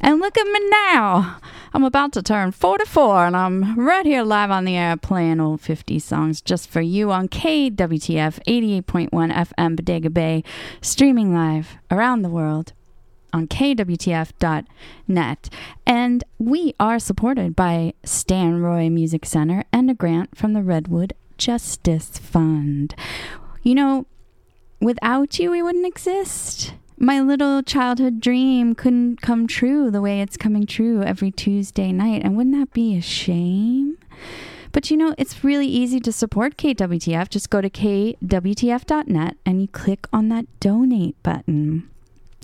And 0.00 0.20
look 0.20 0.36
at 0.36 0.46
me 0.46 0.60
now. 0.70 1.38
I'm 1.72 1.84
about 1.84 2.12
to 2.12 2.22
turn 2.22 2.52
44 2.52 3.26
and 3.26 3.36
I'm 3.36 3.78
right 3.78 4.06
here 4.06 4.22
live 4.22 4.50
on 4.50 4.64
the 4.64 4.76
air 4.76 4.96
playing 4.96 5.40
old 5.40 5.60
50 5.60 5.98
songs 5.98 6.40
just 6.40 6.70
for 6.70 6.80
you 6.80 7.10
on 7.12 7.28
KWTF 7.28 8.42
88.1 8.46 9.10
FM 9.10 9.76
Bodega 9.76 10.10
Bay, 10.10 10.42
streaming 10.80 11.34
live 11.34 11.76
around 11.90 12.22
the 12.22 12.30
world 12.30 12.72
on 13.32 13.46
kwtf.net. 13.46 14.68
And 15.86 16.24
we 16.38 16.74
are 16.80 16.98
supported 16.98 17.54
by 17.54 17.92
Stanroy 18.04 18.90
Music 18.90 19.26
Center 19.26 19.64
and 19.72 19.90
a 19.90 19.94
grant 19.94 20.36
from 20.36 20.54
the 20.54 20.62
Redwood 20.62 21.12
Justice 21.36 22.18
Fund. 22.18 22.94
You 23.62 23.74
know, 23.74 24.06
without 24.80 25.38
you, 25.38 25.50
we 25.50 25.62
wouldn't 25.62 25.86
exist. 25.86 26.72
My 26.98 27.20
little 27.20 27.62
childhood 27.62 28.20
dream 28.20 28.74
couldn't 28.74 29.20
come 29.20 29.46
true 29.46 29.90
the 29.90 30.00
way 30.00 30.22
it's 30.22 30.38
coming 30.38 30.64
true 30.64 31.02
every 31.02 31.30
Tuesday 31.30 31.92
night. 31.92 32.22
And 32.24 32.36
wouldn't 32.36 32.56
that 32.56 32.72
be 32.72 32.96
a 32.96 33.02
shame? 33.02 33.98
But 34.72 34.90
you 34.90 34.96
know, 34.96 35.14
it's 35.18 35.44
really 35.44 35.66
easy 35.66 36.00
to 36.00 36.12
support 36.12 36.56
KWTF. 36.56 37.28
Just 37.28 37.50
go 37.50 37.60
to 37.60 37.68
kwtf.net 37.68 39.36
and 39.44 39.60
you 39.60 39.68
click 39.68 40.06
on 40.12 40.28
that 40.30 40.46
donate 40.60 41.22
button. 41.22 41.88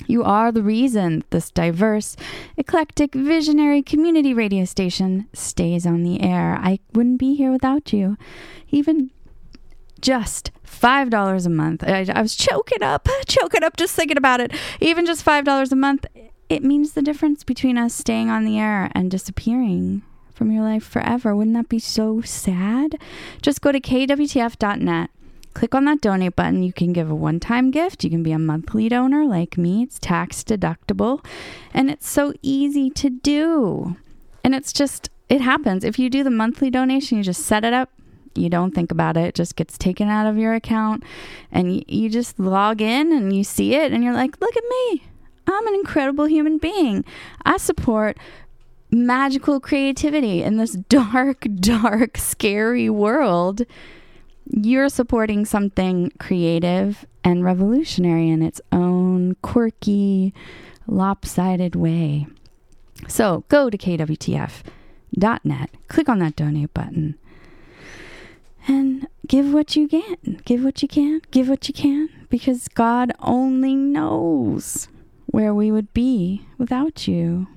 You 0.07 0.23
are 0.25 0.53
the 0.53 0.62
reason 0.62 1.25
this 1.31 1.51
diverse, 1.51 2.17
eclectic, 2.57 3.15
visionary 3.15 3.83
community 3.83 4.35
radio 4.35 4.65
station 4.65 5.29
stays 5.33 5.87
on 5.87 6.03
the 6.03 6.23
air. 6.23 6.59
I 6.61 6.81
wouldn't 6.93 7.19
be 7.19 7.35
here 7.37 7.53
without 7.53 7.93
you. 7.93 8.17
Even 8.71 9.11
just 10.03 10.51
five 10.62 11.09
dollars 11.11 11.47
a 11.47 11.51
month. 11.51 11.83
I, 11.85 12.07
I 12.12 12.21
was 12.21 12.37
choking 12.37 12.83
up, 12.83 13.09
choking 13.27 13.65
up 13.65 13.77
just 13.77 13.95
thinking 13.95 14.17
about 14.19 14.41
it. 14.41 14.53
Even 14.81 15.07
just 15.07 15.23
five 15.23 15.45
dollars 15.45 15.73
a 15.73 15.77
month, 15.77 16.05
it 16.49 16.62
means 16.62 16.93
the 16.93 17.03
difference 17.03 17.45
between 17.45 17.79
us 17.79 17.95
staying 17.95 18.29
on 18.29 18.45
the 18.45 18.59
air 18.59 18.91
and 18.95 19.11
disappearing 19.11 20.03
from 20.35 20.51
your 20.51 20.62
life 20.65 20.85
forever. 20.85 21.35
Wouldn't 21.35 21.57
that 21.57 21.69
be 21.69 21.79
so 21.79 22.21
sad? 22.21 22.99
Just 23.41 23.61
go 23.61 23.73
to 23.73 23.81
kwtf.net. 23.81 25.11
Click 25.55 25.75
on 25.75 25.85
that 25.85 26.01
donate 26.01 26.35
button. 26.35 26.62
You 26.62 26.73
can 26.73 26.93
give 26.93 27.11
a 27.11 27.15
one 27.15 27.38
time 27.38 27.71
gift. 27.71 28.05
You 28.05 28.11
can 28.11 28.23
be 28.23 28.33
a 28.33 28.38
monthly 28.38 28.88
donor 28.88 29.25
like 29.25 29.59
me. 29.59 29.83
It's 29.83 29.99
tax 29.99 30.43
deductible. 30.43 31.25
And 31.73 31.91
it's 31.91 32.09
so 32.09 32.33
easy 32.43 32.91
to 32.91 33.11
do. 33.11 33.97
And 34.43 34.55
it's 34.55 34.73
just, 34.73 35.11
it 35.29 35.41
happens. 35.41 35.85
If 35.85 35.99
you 35.99 36.11
do 36.11 36.25
the 36.25 36.31
monthly 36.31 36.71
donation, 36.71 37.19
you 37.19 37.25
just 37.25 37.45
set 37.45 37.65
it 37.65 37.73
up, 37.73 37.91
you 38.35 38.49
don't 38.49 38.75
think 38.75 38.90
about 38.90 39.16
it. 39.16 39.29
It 39.29 39.35
just 39.35 39.57
gets 39.57 39.79
taken 39.79 40.09
out 40.09 40.27
of 40.27 40.37
your 40.38 40.55
account 40.55 41.05
and 41.51 41.77
you, 41.77 41.83
you 41.87 42.09
just 42.09 42.38
log 42.38 42.81
in 42.81 43.12
and 43.12 43.35
you 43.35 43.45
see 43.45 43.75
it 43.75 43.92
and 43.92 44.03
you're 44.03 44.14
like, 44.14 44.40
look 44.40 44.57
at 44.57 44.64
me. 44.68 45.03
I'm 45.47 45.66
an 45.66 45.75
incredible 45.75 46.27
human 46.27 46.59
being. 46.59 47.05
I 47.45 47.57
support 47.57 48.16
magical 48.90 49.59
creativity 49.61 50.42
in 50.42 50.57
this 50.57 50.73
dark, 50.88 51.47
dark, 51.57 52.18
scary 52.18 52.88
world. 52.90 53.62
You're 54.47 54.88
supporting 54.88 55.45
something 55.45 56.12
creative 56.18 57.07
and 57.25 57.45
revolutionary 57.45 58.29
in 58.29 58.42
its 58.42 58.61
own 58.71 59.37
quirky, 59.42 60.35
lopsided 60.87 61.77
way. 61.77 62.27
So 63.09 63.45
go 63.49 63.71
to 63.71 63.79
kwtf.net, 63.79 65.71
click 65.88 66.09
on 66.09 66.18
that 66.18 66.37
donate 66.37 66.75
button 66.75 67.18
and 68.68 69.07
give 69.27 69.53
what 69.53 69.77
you 69.77 69.88
can. 69.88 70.40
Give 70.44 70.62
what 70.64 70.83
you 70.83 70.88
can. 70.88 71.20
Give 71.31 71.48
what 71.48 71.68
you 71.68 71.75
can. 71.75 72.09
Because 72.29 72.68
God 72.68 73.12
only 73.20 73.75
knows 73.75 74.88
where 75.27 75.55
we 75.55 75.70
would 75.70 75.92
be 75.92 76.46
without 76.59 77.09
you. 77.09 77.48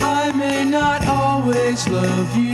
I 0.00 0.32
may 0.36 0.64
not 0.64 1.06
always 1.06 1.86
love 1.88 2.36
you, 2.36 2.53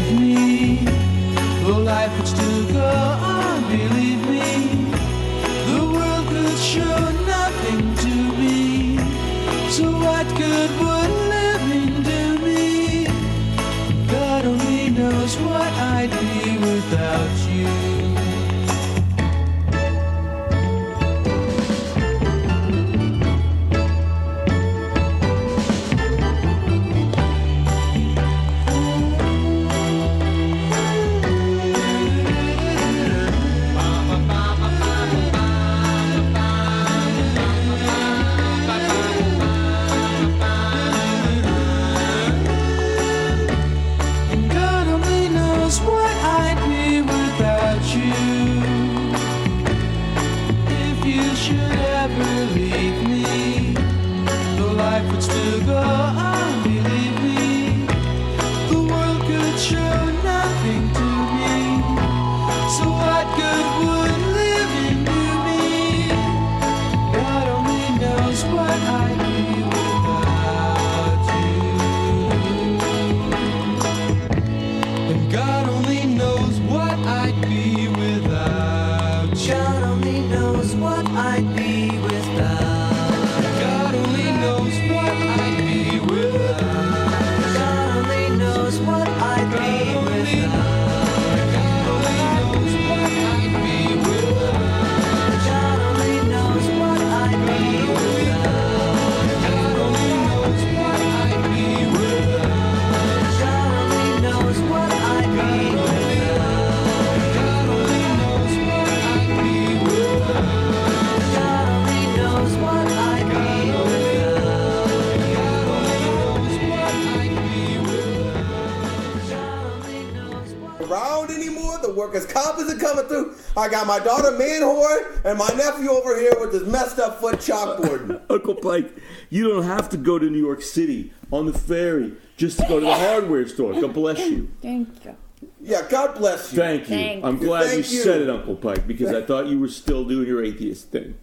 I 123.61 123.69
got 123.69 123.85
my 123.85 123.99
daughter 123.99 124.31
Manhorn 124.31 125.21
and 125.23 125.37
my 125.37 125.47
nephew 125.49 125.91
over 125.91 126.19
here 126.19 126.33
with 126.39 126.51
his 126.51 126.63
messed 126.63 126.97
up 126.97 127.19
foot 127.19 127.35
chalkboard. 127.35 128.21
Uncle 128.29 128.55
Pike, 128.55 128.91
you 129.29 129.47
don't 129.47 129.63
have 129.63 129.87
to 129.89 129.97
go 129.97 130.17
to 130.17 130.29
New 130.29 130.43
York 130.43 130.63
City 130.63 131.13
on 131.31 131.45
the 131.45 131.53
ferry 131.53 132.13
just 132.37 132.57
to 132.59 132.65
go 132.67 132.79
to 132.79 132.85
the 132.87 132.95
hardware 132.95 133.47
store. 133.47 133.73
God 133.79 133.93
bless 133.93 134.17
you. 134.19 134.49
Thank 134.61 135.05
you. 135.05 135.15
Yeah, 135.61 135.87
God 135.87 136.15
bless 136.15 136.51
you. 136.51 136.57
Thank 136.57 136.81
you. 136.89 136.95
Thank 136.95 137.23
I'm 137.23 137.37
glad 137.37 137.71
you, 137.71 137.77
you. 137.77 137.83
said 137.83 138.21
it, 138.21 138.29
Uncle 138.31 138.55
Pike, 138.55 138.87
because 138.87 139.13
I 139.13 139.21
thought 139.21 139.45
you 139.45 139.59
were 139.59 139.67
still 139.67 140.05
doing 140.05 140.27
your 140.27 140.43
atheist 140.43 140.89
thing. 140.89 141.15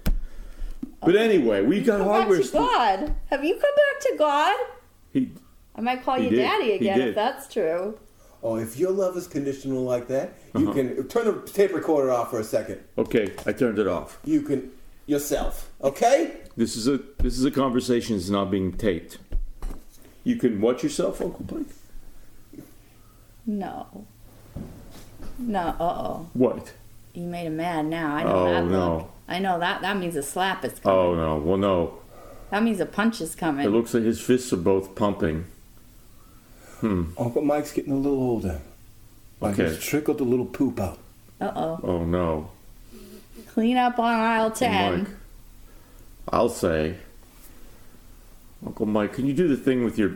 But 1.01 1.16
oh. 1.16 1.18
anyway, 1.18 1.62
we've 1.62 1.85
got 1.85 1.98
Come 1.98 2.07
back 2.07 2.16
hardware 2.18 2.38
to 2.38 2.44
store. 2.44 2.61
God. 2.68 3.14
Have 3.31 3.44
you 3.44 3.55
come 3.55 3.61
back 3.61 4.01
to 4.03 4.14
God? 4.16 4.57
He, 5.12 5.33
I 5.74 5.81
might 5.81 6.05
call 6.05 6.16
He 6.16 6.24
you 6.24 6.31
did. 6.31 6.37
daddy 6.38 6.64
He 6.66 6.72
again 6.74 6.98
did. 6.98 7.09
if 7.09 7.14
that's 7.16 7.53
true. 7.53 7.98
Oh, 8.42 8.57
if 8.57 8.77
your 8.79 8.90
love 8.92 9.16
is 9.16 9.27
conditional 9.27 9.83
like 9.83 10.07
that, 10.09 10.35
Uh-huh. 10.55 10.61
you 10.61 10.72
can 10.72 11.09
turn 11.09 11.24
the 11.27 11.40
tape 11.51 11.74
recorder 11.74 12.12
off 12.12 12.31
for 12.31 12.38
a 12.38 12.44
second. 12.44 12.81
okay, 12.96 13.33
I 13.46 13.53
turned 13.53 13.79
it 13.79 13.87
off. 13.88 14.18
You 14.24 14.42
can 14.42 14.70
yourself, 15.07 15.70
okay? 15.83 16.37
This 16.57 16.77
is 16.77 16.87
a 16.87 16.98
this 17.18 17.38
is 17.38 17.44
a 17.44 17.51
conversation 17.51 18.16
that's 18.16 18.29
not 18.31 18.51
being 18.51 18.72
taped. 18.72 19.18
You 20.24 20.37
can 20.37 20.61
watch 20.61 20.83
yourself, 20.83 21.20
Uncle 21.20 21.44
Pike. 21.46 22.62
No. 23.46 23.87
No. 25.38 25.61
Uh 25.61 25.77
oh. 25.81 26.27
What? 26.35 26.72
You 27.14 27.22
made 27.27 27.46
him 27.46 27.57
mad 27.57 27.87
now. 27.87 28.14
I 28.14 28.22
know 28.24 28.31
Oh, 28.46 28.53
that 28.53 28.64
no. 28.66 28.96
look. 28.96 29.11
I 29.29 29.38
know 29.38 29.59
that. 29.59 29.81
That 29.81 29.96
means 29.96 30.16
a 30.16 30.22
slap 30.22 30.64
is 30.64 30.79
coming. 30.79 30.98
Oh 30.98 31.14
no. 31.14 31.37
Well, 31.38 31.57
no. 31.57 31.94
That 32.51 32.62
means 32.62 32.81
a 32.81 32.87
punch 32.87 33.20
is 33.20 33.35
coming. 33.35 33.66
It 33.66 33.70
looks 33.70 33.94
like 33.94 34.03
his 34.05 34.20
fists 34.20 34.53
are 34.53 34.57
both 34.59 34.94
pumping. 34.94 35.44
Uncle 36.83 37.43
Mike's 37.43 37.73
getting 37.73 37.93
a 37.93 37.97
little 37.97 38.19
older. 38.23 38.61
I 39.43 39.47
Okay. 39.51 39.69
just 39.69 39.83
trickled 39.83 40.21
a 40.21 40.25
little 40.25 40.45
poop 40.47 40.81
out. 40.81 40.99
Uh 41.41 41.53
oh. 41.55 41.81
Oh 41.83 42.05
no. 42.05 42.51
Clean 43.49 43.77
up 43.77 43.99
on 43.99 44.14
aisle 44.14 44.51
10. 44.51 44.99
Mike. 44.99 45.09
I'll 46.31 46.49
say. 46.49 46.97
Uncle 48.64 48.87
Mike, 48.87 49.12
can 49.14 49.27
you 49.27 49.33
do 49.33 49.49
the 49.49 49.57
thing 49.57 49.85
with 49.85 49.99
your 49.99 50.12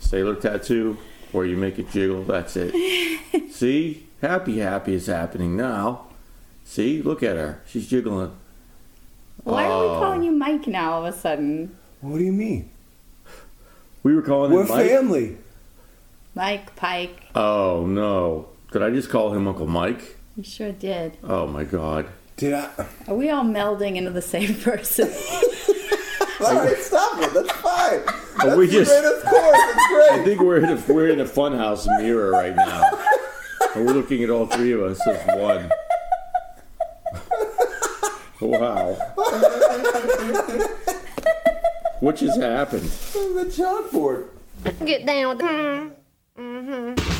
sailor 0.00 0.34
tattoo 0.34 0.96
where 1.32 1.44
you 1.46 1.56
make 1.56 1.78
it 1.78 1.90
jiggle? 1.90 2.22
That's 2.24 2.56
it. 2.56 2.72
See? 3.52 4.06
Happy, 4.20 4.58
happy 4.58 4.94
is 4.94 5.06
happening 5.06 5.56
now. 5.56 6.06
See? 6.64 7.02
Look 7.02 7.22
at 7.22 7.36
her. 7.36 7.62
She's 7.66 7.88
jiggling. 7.88 8.32
Why 9.44 9.64
are 9.64 9.82
we 9.82 9.88
calling 9.88 10.22
you 10.24 10.32
Mike 10.32 10.66
now 10.66 10.92
all 10.94 11.06
of 11.06 11.14
a 11.14 11.16
sudden? 11.16 11.76
What 12.00 12.18
do 12.18 12.24
you 12.24 12.32
mean? 12.32 12.68
We 14.02 14.14
were 14.14 14.22
calling 14.22 14.52
We're 14.52 14.62
him 14.62 14.68
Mike. 14.68 14.86
family. 14.88 15.36
Mike, 16.38 16.76
Pike. 16.76 17.20
Oh 17.34 17.84
no. 17.84 18.46
Did 18.70 18.84
I 18.84 18.90
just 18.90 19.10
call 19.10 19.32
him 19.32 19.48
Uncle 19.48 19.66
Mike? 19.66 20.16
You 20.36 20.44
sure 20.44 20.70
did. 20.70 21.16
Oh 21.24 21.48
my 21.48 21.64
god. 21.64 22.06
Did 22.36 22.54
I? 22.54 22.70
Are 23.08 23.16
we 23.16 23.28
all 23.28 23.42
melding 23.42 23.96
into 23.96 24.12
the 24.12 24.22
same 24.22 24.54
person? 24.54 25.08
All 26.40 26.54
right, 26.54 26.76
stop 26.76 27.20
it. 27.20 27.34
That's 27.34 27.50
fine. 27.50 28.02
That's 28.38 28.56
we 28.56 28.66
the 28.66 28.72
just- 28.72 28.88
greatest 28.92 29.24
course. 29.26 29.58
It's 29.58 30.12
I 30.12 30.22
think 30.24 30.40
we're 30.40 30.58
in 30.58 30.66
a 30.66 30.80
we're 30.86 31.08
in 31.08 31.18
a 31.18 31.24
funhouse 31.24 31.88
mirror 32.00 32.30
right 32.30 32.54
now. 32.54 32.84
and 33.74 33.84
we're 33.84 33.94
looking 33.94 34.22
at 34.22 34.30
all 34.30 34.46
three 34.46 34.70
of 34.70 34.82
us 34.82 35.04
as 35.08 35.26
one. 35.40 35.72
wow. 38.40 38.94
what 41.98 42.14
just 42.14 42.40
happened? 42.40 42.84
The 42.84 43.50
chalkboard. 43.50 44.28
Get 44.86 45.04
down 45.04 45.96
with 46.38 47.17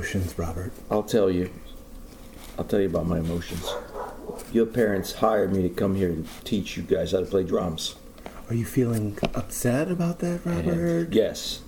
emotions, 0.00 0.38
Robert. 0.38 0.72
I'll 0.90 1.02
tell 1.02 1.30
you. 1.30 1.50
I'll 2.58 2.64
tell 2.64 2.80
you 2.80 2.86
about 2.86 3.06
my 3.06 3.18
emotions. 3.18 3.70
Your 4.50 4.64
parents 4.64 5.12
hired 5.12 5.52
me 5.52 5.60
to 5.62 5.68
come 5.68 5.94
here 5.94 6.08
to 6.14 6.24
teach 6.44 6.76
you 6.78 6.82
guys 6.82 7.12
how 7.12 7.20
to 7.20 7.26
play 7.26 7.44
drums. 7.44 7.96
Are 8.48 8.54
you 8.54 8.64
feeling 8.64 9.18
upset 9.34 9.90
about 9.90 10.20
that, 10.20 10.44
And 10.46 10.66
Robert? 10.66 11.12
yes. 11.12 11.60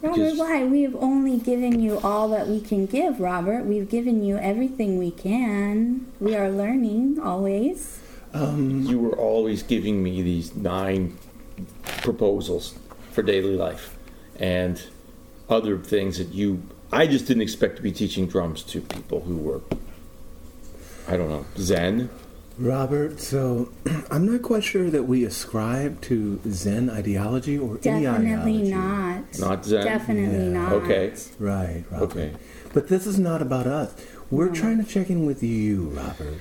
Robert, 0.00 0.14
Because- 0.16 0.38
why? 0.38 0.64
We've 0.64 0.94
only 0.96 1.38
given 1.38 1.80
you 1.80 1.98
all 1.98 2.28
that 2.28 2.46
we 2.48 2.60
can 2.60 2.86
give, 2.86 3.18
Robert. 3.18 3.66
We've 3.66 3.88
given 3.90 4.22
you 4.24 4.36
everything 4.36 4.96
we 4.98 5.10
can. 5.10 6.06
We 6.20 6.36
are 6.36 6.50
learning 6.50 7.18
always. 7.20 7.98
Um, 8.32 8.84
you 8.84 9.00
were 9.00 9.16
always 9.18 9.64
giving 9.64 10.00
me 10.02 10.22
these 10.22 10.54
nine 10.54 11.18
proposals 12.02 12.78
for 13.10 13.22
daily 13.22 13.56
life 13.56 13.96
and 14.38 14.80
other 15.50 15.76
things 15.78 16.18
that 16.18 16.28
you. 16.32 16.62
I 16.92 17.06
just 17.06 17.26
didn't 17.26 17.42
expect 17.42 17.76
to 17.76 17.82
be 17.82 17.92
teaching 17.92 18.26
drums 18.26 18.62
to 18.64 18.80
people 18.80 19.20
who 19.20 19.36
were, 19.36 19.60
I 21.06 21.16
don't 21.16 21.28
know, 21.28 21.44
Zen. 21.58 22.08
Robert, 22.58 23.20
so 23.20 23.70
I'm 24.10 24.26
not 24.30 24.42
quite 24.42 24.64
sure 24.64 24.90
that 24.90 25.04
we 25.04 25.24
ascribe 25.24 26.00
to 26.02 26.40
Zen 26.48 26.90
ideology 26.90 27.56
or 27.58 27.78
any 27.84 28.02
Definitely 28.04 28.56
ideology. 28.62 28.70
not. 28.70 29.38
Not 29.38 29.64
Zen? 29.64 29.84
Definitely 29.84 30.44
Yeah. 30.46 30.48
not. 30.52 30.72
Okay. 30.72 31.12
Right, 31.38 31.84
Robert. 31.90 32.04
Okay. 32.10 32.32
But 32.72 32.88
this 32.88 33.06
is 33.06 33.18
not 33.18 33.42
about 33.42 33.66
us. 33.66 33.94
We're 34.30 34.52
trying 34.52 34.82
to 34.82 34.90
check 34.90 35.08
in 35.08 35.24
with 35.24 35.42
you, 35.42 35.84
Robert. 35.90 36.40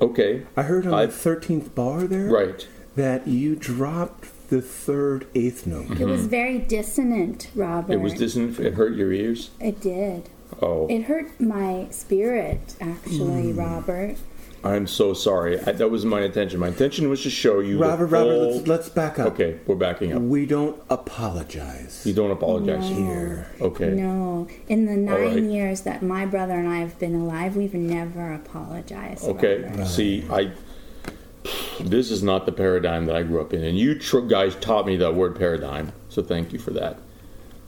Okay. 0.00 0.42
I 0.56 0.62
heard 0.62 0.86
on 0.86 0.94
I- 0.94 1.06
the 1.06 1.12
13th 1.12 1.74
bar 1.74 2.04
there 2.04 2.28
Right. 2.30 2.66
that 2.96 3.28
you 3.28 3.54
dropped 3.54 4.24
the 4.52 4.60
third 4.60 5.26
eighth 5.34 5.66
note. 5.66 5.98
It 5.98 6.04
was 6.04 6.20
mm-hmm. 6.20 6.28
very 6.28 6.58
dissonant, 6.58 7.50
Robert. 7.54 7.94
It 7.94 7.96
was 7.96 8.12
dissonant. 8.12 8.60
It 8.60 8.74
hurt 8.74 8.94
your 8.94 9.10
ears. 9.10 9.50
It 9.58 9.80
did. 9.80 10.28
Oh, 10.60 10.86
It 10.88 11.04
hurt 11.04 11.40
my 11.40 11.86
spirit, 11.90 12.76
actually, 12.78 13.54
mm. 13.54 13.56
Robert. 13.56 14.16
I'm 14.62 14.86
so 14.86 15.14
sorry. 15.14 15.58
I, 15.58 15.72
that 15.72 15.90
wasn't 15.90 16.10
my 16.10 16.20
intention. 16.20 16.60
My 16.60 16.68
intention 16.68 17.08
was 17.08 17.22
to 17.22 17.30
show 17.30 17.60
you. 17.60 17.78
the 17.78 17.86
Robert, 17.86 18.08
Robert, 18.08 18.36
let's, 18.36 18.68
let's 18.68 18.88
back 18.90 19.18
up. 19.18 19.28
Okay, 19.28 19.58
we're 19.66 19.74
backing 19.74 20.12
up. 20.12 20.20
We 20.20 20.44
don't 20.44 20.80
apologize. 20.90 22.02
You 22.04 22.12
don't 22.12 22.30
apologize 22.30 22.86
here. 22.90 23.50
Okay. 23.58 23.88
No. 23.88 24.46
In 24.68 24.84
the 24.84 24.96
nine 24.96 25.34
right. 25.34 25.42
years 25.42 25.80
that 25.80 26.02
my 26.02 26.26
brother 26.26 26.52
and 26.52 26.68
I 26.68 26.80
have 26.80 26.98
been 26.98 27.14
alive, 27.14 27.56
we've 27.56 27.72
never 27.72 28.34
apologized. 28.34 29.24
Okay. 29.24 29.62
Robert. 29.62 29.86
See, 29.86 30.26
I. 30.30 30.52
This 31.80 32.10
is 32.10 32.22
not 32.22 32.46
the 32.46 32.52
paradigm 32.52 33.06
that 33.06 33.16
I 33.16 33.22
grew 33.22 33.40
up 33.40 33.52
in, 33.52 33.62
and 33.64 33.78
you 33.78 33.98
tr- 33.98 34.20
guys 34.20 34.54
taught 34.56 34.86
me 34.86 34.96
that 34.96 35.14
word 35.14 35.36
paradigm. 35.36 35.92
So 36.08 36.22
thank 36.22 36.52
you 36.52 36.58
for 36.58 36.70
that. 36.72 36.98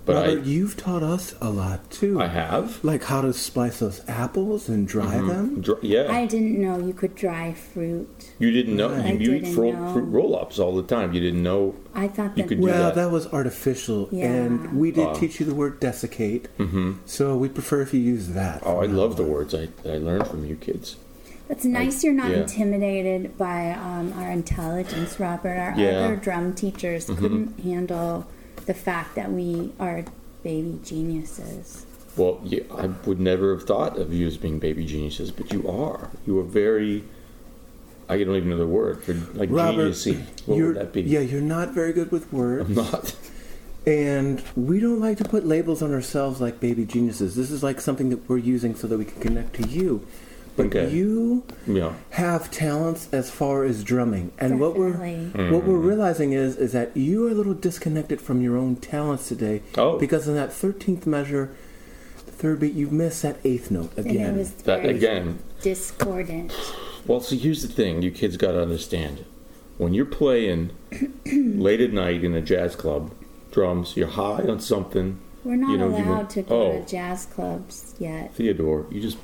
But 0.07 0.16
Robert, 0.16 0.44
you've 0.44 0.76
taught 0.76 1.02
us 1.02 1.34
a 1.40 1.48
lot 1.48 1.90
too. 1.90 2.20
I, 2.20 2.24
I 2.24 2.28
have. 2.28 2.84
Like 2.84 3.05
how 3.05 3.22
to 3.22 3.32
slice 3.32 3.78
those 3.78 4.07
apples 4.07 4.68
and 4.68 4.86
dry 4.86 5.16
them. 5.16 5.62
Dr- 5.62 5.82
yeah. 5.82 6.12
I 6.12 6.26
didn't 6.26 6.61
know 6.61 6.78
you 6.78 6.92
could 6.92 7.14
dry 7.14 7.55
fruit. 7.55 8.30
you 8.38 8.50
didn't 8.50 8.76
know. 8.76 8.92
I 8.92 9.12
You, 9.12 9.18
you 9.30 9.32
eat 9.36 9.40
didn't 9.44 9.55
fruit, 9.55 9.72
know. 9.72 9.92
fruit 9.94 10.02
roll-ups 10.05 10.59
all 10.59 10.76
the 10.76 10.82
time. 10.82 11.14
You 11.14 11.20
didn't 11.20 11.42
know. 11.42 11.74
I 11.94 12.09
thought 12.09 12.36
You 12.36 12.42
that 12.42 12.48
could 12.50 12.59
do 12.59 12.64
Well, 12.64 12.82
that. 12.82 12.96
that 12.96 13.11
was 13.11 13.26
artificial, 13.32 14.11
Yeah. 14.12 14.26
and 14.26 14.78
we 14.78 14.90
did 14.90 15.07
Oh. 15.09 15.14
teach 15.14 15.40
you 15.40 15.46
the 15.46 15.55
word 15.55 15.80
desiccate. 15.80 16.48
Mm-hmm. 16.59 16.92
So 17.07 17.34
we 17.38 17.48
prefer 17.48 17.80
if 17.80 17.94
you 17.94 18.00
use 18.00 18.28
that. 18.34 18.61
Oh, 18.66 18.80
I 18.80 18.84
from 18.84 18.92
now 18.96 19.00
love 19.00 19.16
the 19.16 19.22
words 19.22 19.55
I, 19.55 19.68
I 19.86 19.96
learned 19.96 20.26
from 20.26 20.44
you 20.44 20.57
kids. 20.57 20.96
It's 21.49 21.64
nice 21.64 22.03
you're 22.03 22.14
not 22.14 22.30
yeah. 22.30 22.38
intimidated 22.38 23.36
by 23.36 23.72
um, 23.72 24.12
our 24.14 24.30
intelligence, 24.30 25.20
Robert. 25.20 25.57
Our 25.59 25.74
Yeah. 25.78 25.92
Mm-hmm. 25.92 26.05
other 26.05 26.16
drum 26.16 26.55
teachers 26.55 27.07
couldn't 27.07 27.61
handle 27.61 28.26
the 28.66 28.74
fact 28.74 29.14
that 29.16 29.30
we 29.30 29.72
are 29.78 30.05
baby 30.42 30.80
geniuses. 30.82 31.84
Well, 32.16 32.40
yeah, 32.45 32.62
I 32.70 32.86
would 32.86 33.20
never 33.20 33.55
have 33.55 33.64
thought 33.64 33.99
of 33.99 34.12
you 34.12 34.26
as 34.26 34.36
being 34.36 34.59
baby 34.59 34.86
geniuses, 34.86 35.30
but 35.30 35.53
you 35.53 35.68
are. 35.68 36.11
You 36.26 36.38
are 36.38 36.45
very. 36.45 37.05
I 38.09 38.22
don't 38.22 38.36
even 38.36 38.51
know 38.51 38.59
the 38.59 38.66
word 38.66 39.03
for 39.03 39.14
like 39.34 39.49
Robert, 39.51 39.92
geniusy. 39.92 40.22
What 40.47 40.57
you're, 40.57 40.68
would 40.68 40.76
that 40.76 40.92
be? 40.92 41.03
Yeah, 41.03 41.20
you're 41.20 41.40
not 41.40 41.70
very 41.70 41.92
good 41.92 42.12
with 42.12 42.32
words. 42.32 42.68
I'm 42.68 42.74
not. 42.74 43.16
And 43.86 44.42
we 44.57 44.80
don't 44.80 45.01
like 45.01 45.18
to 45.18 45.24
put 45.24 45.45
labels 45.47 45.82
on 45.82 45.92
ourselves 45.92 46.40
like 46.40 46.59
baby 46.61 46.86
geniuses. 46.86 47.36
This 47.36 47.51
is 47.51 47.62
like 47.62 47.80
something 47.80 48.09
that 48.11 48.28
we're 48.28 48.38
using 48.38 48.74
so 48.74 48.86
that 48.86 48.97
we 48.97 49.05
can 49.05 49.20
connect 49.20 49.55
to 49.57 49.68
you. 49.68 50.07
But 50.57 50.66
Okay. 50.66 50.88
you 50.90 51.42
Yeah. 51.66 51.94
have 52.11 52.50
talents 52.50 53.09
as 53.12 53.28
far 53.30 53.64
as 53.64 53.82
drumming. 53.82 54.30
And 54.38 54.61
what 54.61 54.76
we're 54.78 54.92
Definitely. 54.92 55.24
what 55.50 55.62
Mm-hmm. 55.62 55.70
we're 55.72 55.78
realizing 55.78 56.32
is 56.32 56.57
is 56.57 56.72
that 56.72 56.96
you 56.96 57.26
are 57.26 57.30
a 57.30 57.34
little 57.34 57.55
disconnected 57.55 58.20
from 58.20 58.40
your 58.40 58.57
own 58.57 58.76
talents 58.76 59.28
today. 59.28 59.62
Oh. 59.76 59.98
Because 59.98 60.28
in 60.28 60.34
that 60.34 60.52
thirteenth 60.52 61.07
measure, 61.07 61.50
the 62.26 62.32
third 62.32 62.61
beat, 62.61 62.74
you 62.74 62.88
missed 62.88 63.22
that 63.22 63.36
eighth 63.44 63.70
note 63.70 63.90
And 63.96 64.07
again. 64.07 64.34
it 64.34 64.38
was 64.38 64.50
That 64.64 64.86
again. 64.86 65.38
discordant. 65.61 66.52
Well, 67.07 67.20
see, 67.20 67.36
here's 67.36 67.62
the 67.62 67.68
thing: 67.68 68.02
you 68.02 68.11
kids 68.12 68.36
got 68.36 68.52
to 68.52 68.62
understand. 68.62 69.24
When 69.76 69.92
you're 69.92 70.07
playing 70.07 70.70
late 71.26 71.80
at 71.80 71.92
night 71.92 72.22
in 72.22 72.32
a 72.34 72.40
jazz 72.40 72.76
club, 72.76 73.11
drums, 73.50 73.96
you're 73.96 74.07
high 74.07 74.42
on 74.42 74.61
something. 74.61 75.18
We're 75.42 75.57
not 75.57 75.70
You 75.72 75.78
know, 75.78 75.88
you 75.98 76.05
allowed 76.05 76.30
to 76.30 76.42
go 76.42 76.62
oh. 76.62 76.72
to 76.80 76.86
jazz 76.86 77.26
clubs 77.26 77.94
yet. 77.98 78.32
Theodore, 78.34 78.86
you 78.90 79.00
just 79.00 79.18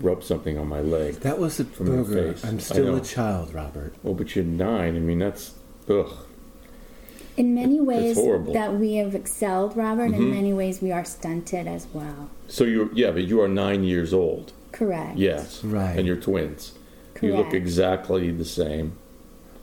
rubbed 0.00 0.24
something 0.24 0.58
on 0.58 0.68
my 0.68 0.80
leg. 0.80 1.14
that 1.20 1.38
was 1.38 1.56
the 1.58 1.64
From 1.64 1.86
your 1.88 2.04
burger. 2.04 2.32
face. 2.34 2.44
I'm 2.44 2.60
still 2.60 2.96
a 2.96 3.00
child, 3.00 3.54
Robert. 3.54 3.94
Oh, 4.04 4.14
but 4.14 4.34
you're 4.36 4.44
nine. 4.44 4.96
I 4.96 5.00
mean, 5.00 5.18
that's 5.20 5.54
ugh. 5.88 6.12
In 7.36 7.54
many 7.54 7.80
ways 7.80 8.16
that 8.16 8.74
we 8.74 8.94
have 8.94 9.14
excelled, 9.14 9.76
Robert, 9.76 10.10
Mm-hmm. 10.12 10.22
in 10.22 10.30
many 10.30 10.52
ways 10.54 10.80
we 10.80 10.90
are 10.90 11.04
stunted 11.04 11.66
as 11.66 11.86
well. 11.92 12.30
So 12.48 12.64
you're 12.64 12.90
yeah, 12.94 13.10
but 13.10 13.24
you 13.24 13.40
are 13.42 13.48
nine 13.48 13.84
years 13.84 14.14
old. 14.14 14.52
Correct. 14.72 15.18
Yes. 15.18 15.62
Right. 15.62 15.96
And 15.98 16.06
you're 16.06 16.16
twins. 16.16 16.72
Correct. 17.14 17.22
You 17.22 17.36
look 17.36 17.52
exactly 17.54 18.30
the 18.30 18.44
same. 18.44 18.92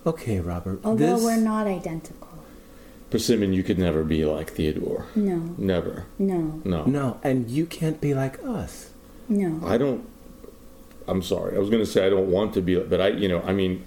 Okay, 0.06 0.40
Robert. 0.40 0.80
Although 0.84 1.16
this, 1.16 1.24
we're 1.24 1.38
not 1.38 1.66
identical. 1.66 2.28
Persimmon, 3.10 3.54
you 3.54 3.64
could 3.64 3.78
never 3.80 4.04
be 4.04 4.26
like 4.26 4.52
Theodore. 4.52 5.06
No, 5.16 5.54
Never. 5.58 6.06
no, 6.18 6.62
No. 6.66 6.84
No, 6.86 7.20
and 7.24 7.50
you 7.50 7.66
can't 7.68 8.02
be 8.02 8.14
like 8.16 8.44
us. 8.44 8.90
no. 9.30 9.62
I 9.66 9.78
don't. 9.78 10.04
I'm 11.08 11.22
sorry. 11.22 11.56
I 11.56 11.60
was 11.60 11.70
going 11.70 11.82
to 11.84 11.92
say 11.92 12.06
I 12.06 12.10
don't 12.10 12.32
want 12.32 12.54
to 12.54 12.62
be, 12.62 12.76
but 12.80 13.02
I, 13.02 13.10
you 13.10 13.28
know, 13.28 13.42
I 13.42 13.52
mean, 13.54 13.84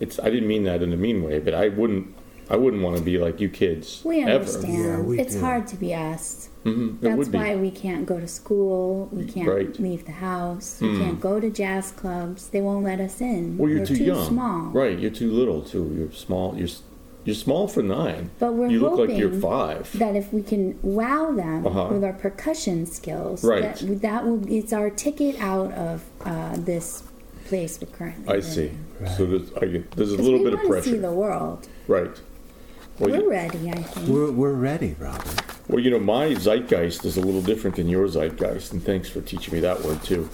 it's. 0.00 0.18
I 0.18 0.30
didn't 0.30 0.48
mean 0.48 0.64
that 0.64 0.82
in 0.82 0.92
a 0.92 0.96
mean 0.96 1.22
way, 1.22 1.38
but 1.38 1.54
I 1.54 1.68
wouldn't. 1.68 2.14
I 2.48 2.56
wouldn't 2.56 2.82
want 2.82 2.96
to 2.96 3.02
be 3.02 3.16
like 3.18 3.40
you 3.40 3.48
kids. 3.48 4.02
We 4.04 4.22
ever. 4.22 4.32
understand. 4.32 4.74
Yeah, 4.74 5.00
we 5.00 5.20
it's 5.20 5.34
do. 5.36 5.40
hard 5.40 5.68
to 5.68 5.76
be 5.76 5.94
us. 5.94 6.48
Mhm, 6.64 7.00
That's 7.00 7.16
would 7.16 7.30
be. 7.30 7.38
why 7.38 7.54
we 7.54 7.70
can't 7.70 8.04
go 8.06 8.18
to 8.18 8.26
school. 8.26 9.08
We 9.12 9.24
can't 9.26 9.48
Right. 9.48 9.74
Hmm. 9.76 9.82
leave 9.84 10.04
the 10.04 10.12
house. 10.12 10.78
We 10.80 10.98
can't 10.98 11.20
go 11.20 11.38
to 11.38 11.48
jazz 11.48 11.92
clubs. 11.92 12.48
They 12.48 12.60
won't 12.60 12.84
let 12.84 13.00
us 13.00 13.20
in. 13.20 13.56
Well, 13.56 13.70
you're 13.70 13.78
We're 13.80 13.86
too, 13.86 13.96
too 13.98 14.04
young. 14.04 14.26
small. 14.26 14.62
Right. 14.72 14.98
You're 14.98 15.12
too 15.12 15.30
little 15.30 15.62
too. 15.62 15.94
You're 15.96 16.10
small. 16.12 16.56
You're 16.56 16.66
s- 16.66 16.82
you're 17.30 17.36
small 17.36 17.68
for 17.68 17.82
nine. 17.82 18.30
But 18.40 18.54
we're 18.54 18.68
you 18.68 18.80
look 18.80 18.98
like 18.98 19.16
you're 19.16 19.28
hoping 19.28 19.40
five. 19.40 19.98
That 19.98 20.16
if 20.16 20.32
we 20.32 20.42
can 20.42 20.78
wow 20.82 21.30
them 21.30 21.64
Uh-huh. 21.66 21.88
with 21.92 22.02
our 22.04 22.12
percussion 22.12 22.86
skills, 22.86 23.44
Right. 23.44 23.62
that, 23.62 24.02
that 24.02 24.26
will 24.26 24.42
it's 24.52 24.72
our 24.72 24.90
ticket 24.90 25.40
out 25.40 25.72
of 25.74 26.02
uh, 26.24 26.56
this 26.56 27.04
place 27.46 27.78
we're 27.80 27.86
currently. 27.96 28.24
In. 28.24 28.30
I 28.32 28.36
in. 28.36 28.42
see. 28.42 28.70
So 29.16 29.26
there's, 29.26 29.52
I 29.62 29.66
get, 29.66 29.90
there's 29.92 30.12
a 30.12 30.16
'Cause 30.16 30.24
little 30.26 30.40
we 30.40 30.44
bit 30.46 30.54
of 30.54 30.58
want 30.60 30.68
to 30.68 30.72
pressure. 30.74 30.90
see 30.90 30.98
the 30.98 31.12
world. 31.12 31.68
Right. 31.88 32.10
Well, 32.98 33.10
We're 33.10 33.20
you, 33.22 33.30
ready, 33.30 33.70
I 33.70 33.82
think. 33.82 34.08
We're, 34.08 34.30
we're 34.30 34.52
ready, 34.52 34.94
Robert. 34.98 35.40
well, 35.68 35.78
you 35.80 35.90
know, 35.90 35.98
my 36.00 36.34
zeitgeist 36.34 37.04
is 37.06 37.16
a 37.16 37.20
little 37.22 37.40
different 37.40 37.76
than 37.76 37.88
your 37.88 38.06
zeitgeist, 38.08 38.72
and 38.72 38.82
thanks 38.82 39.08
for 39.08 39.20
teaching 39.22 39.54
me 39.54 39.60
that 39.60 39.82
word 39.84 40.02
too. 40.02 40.28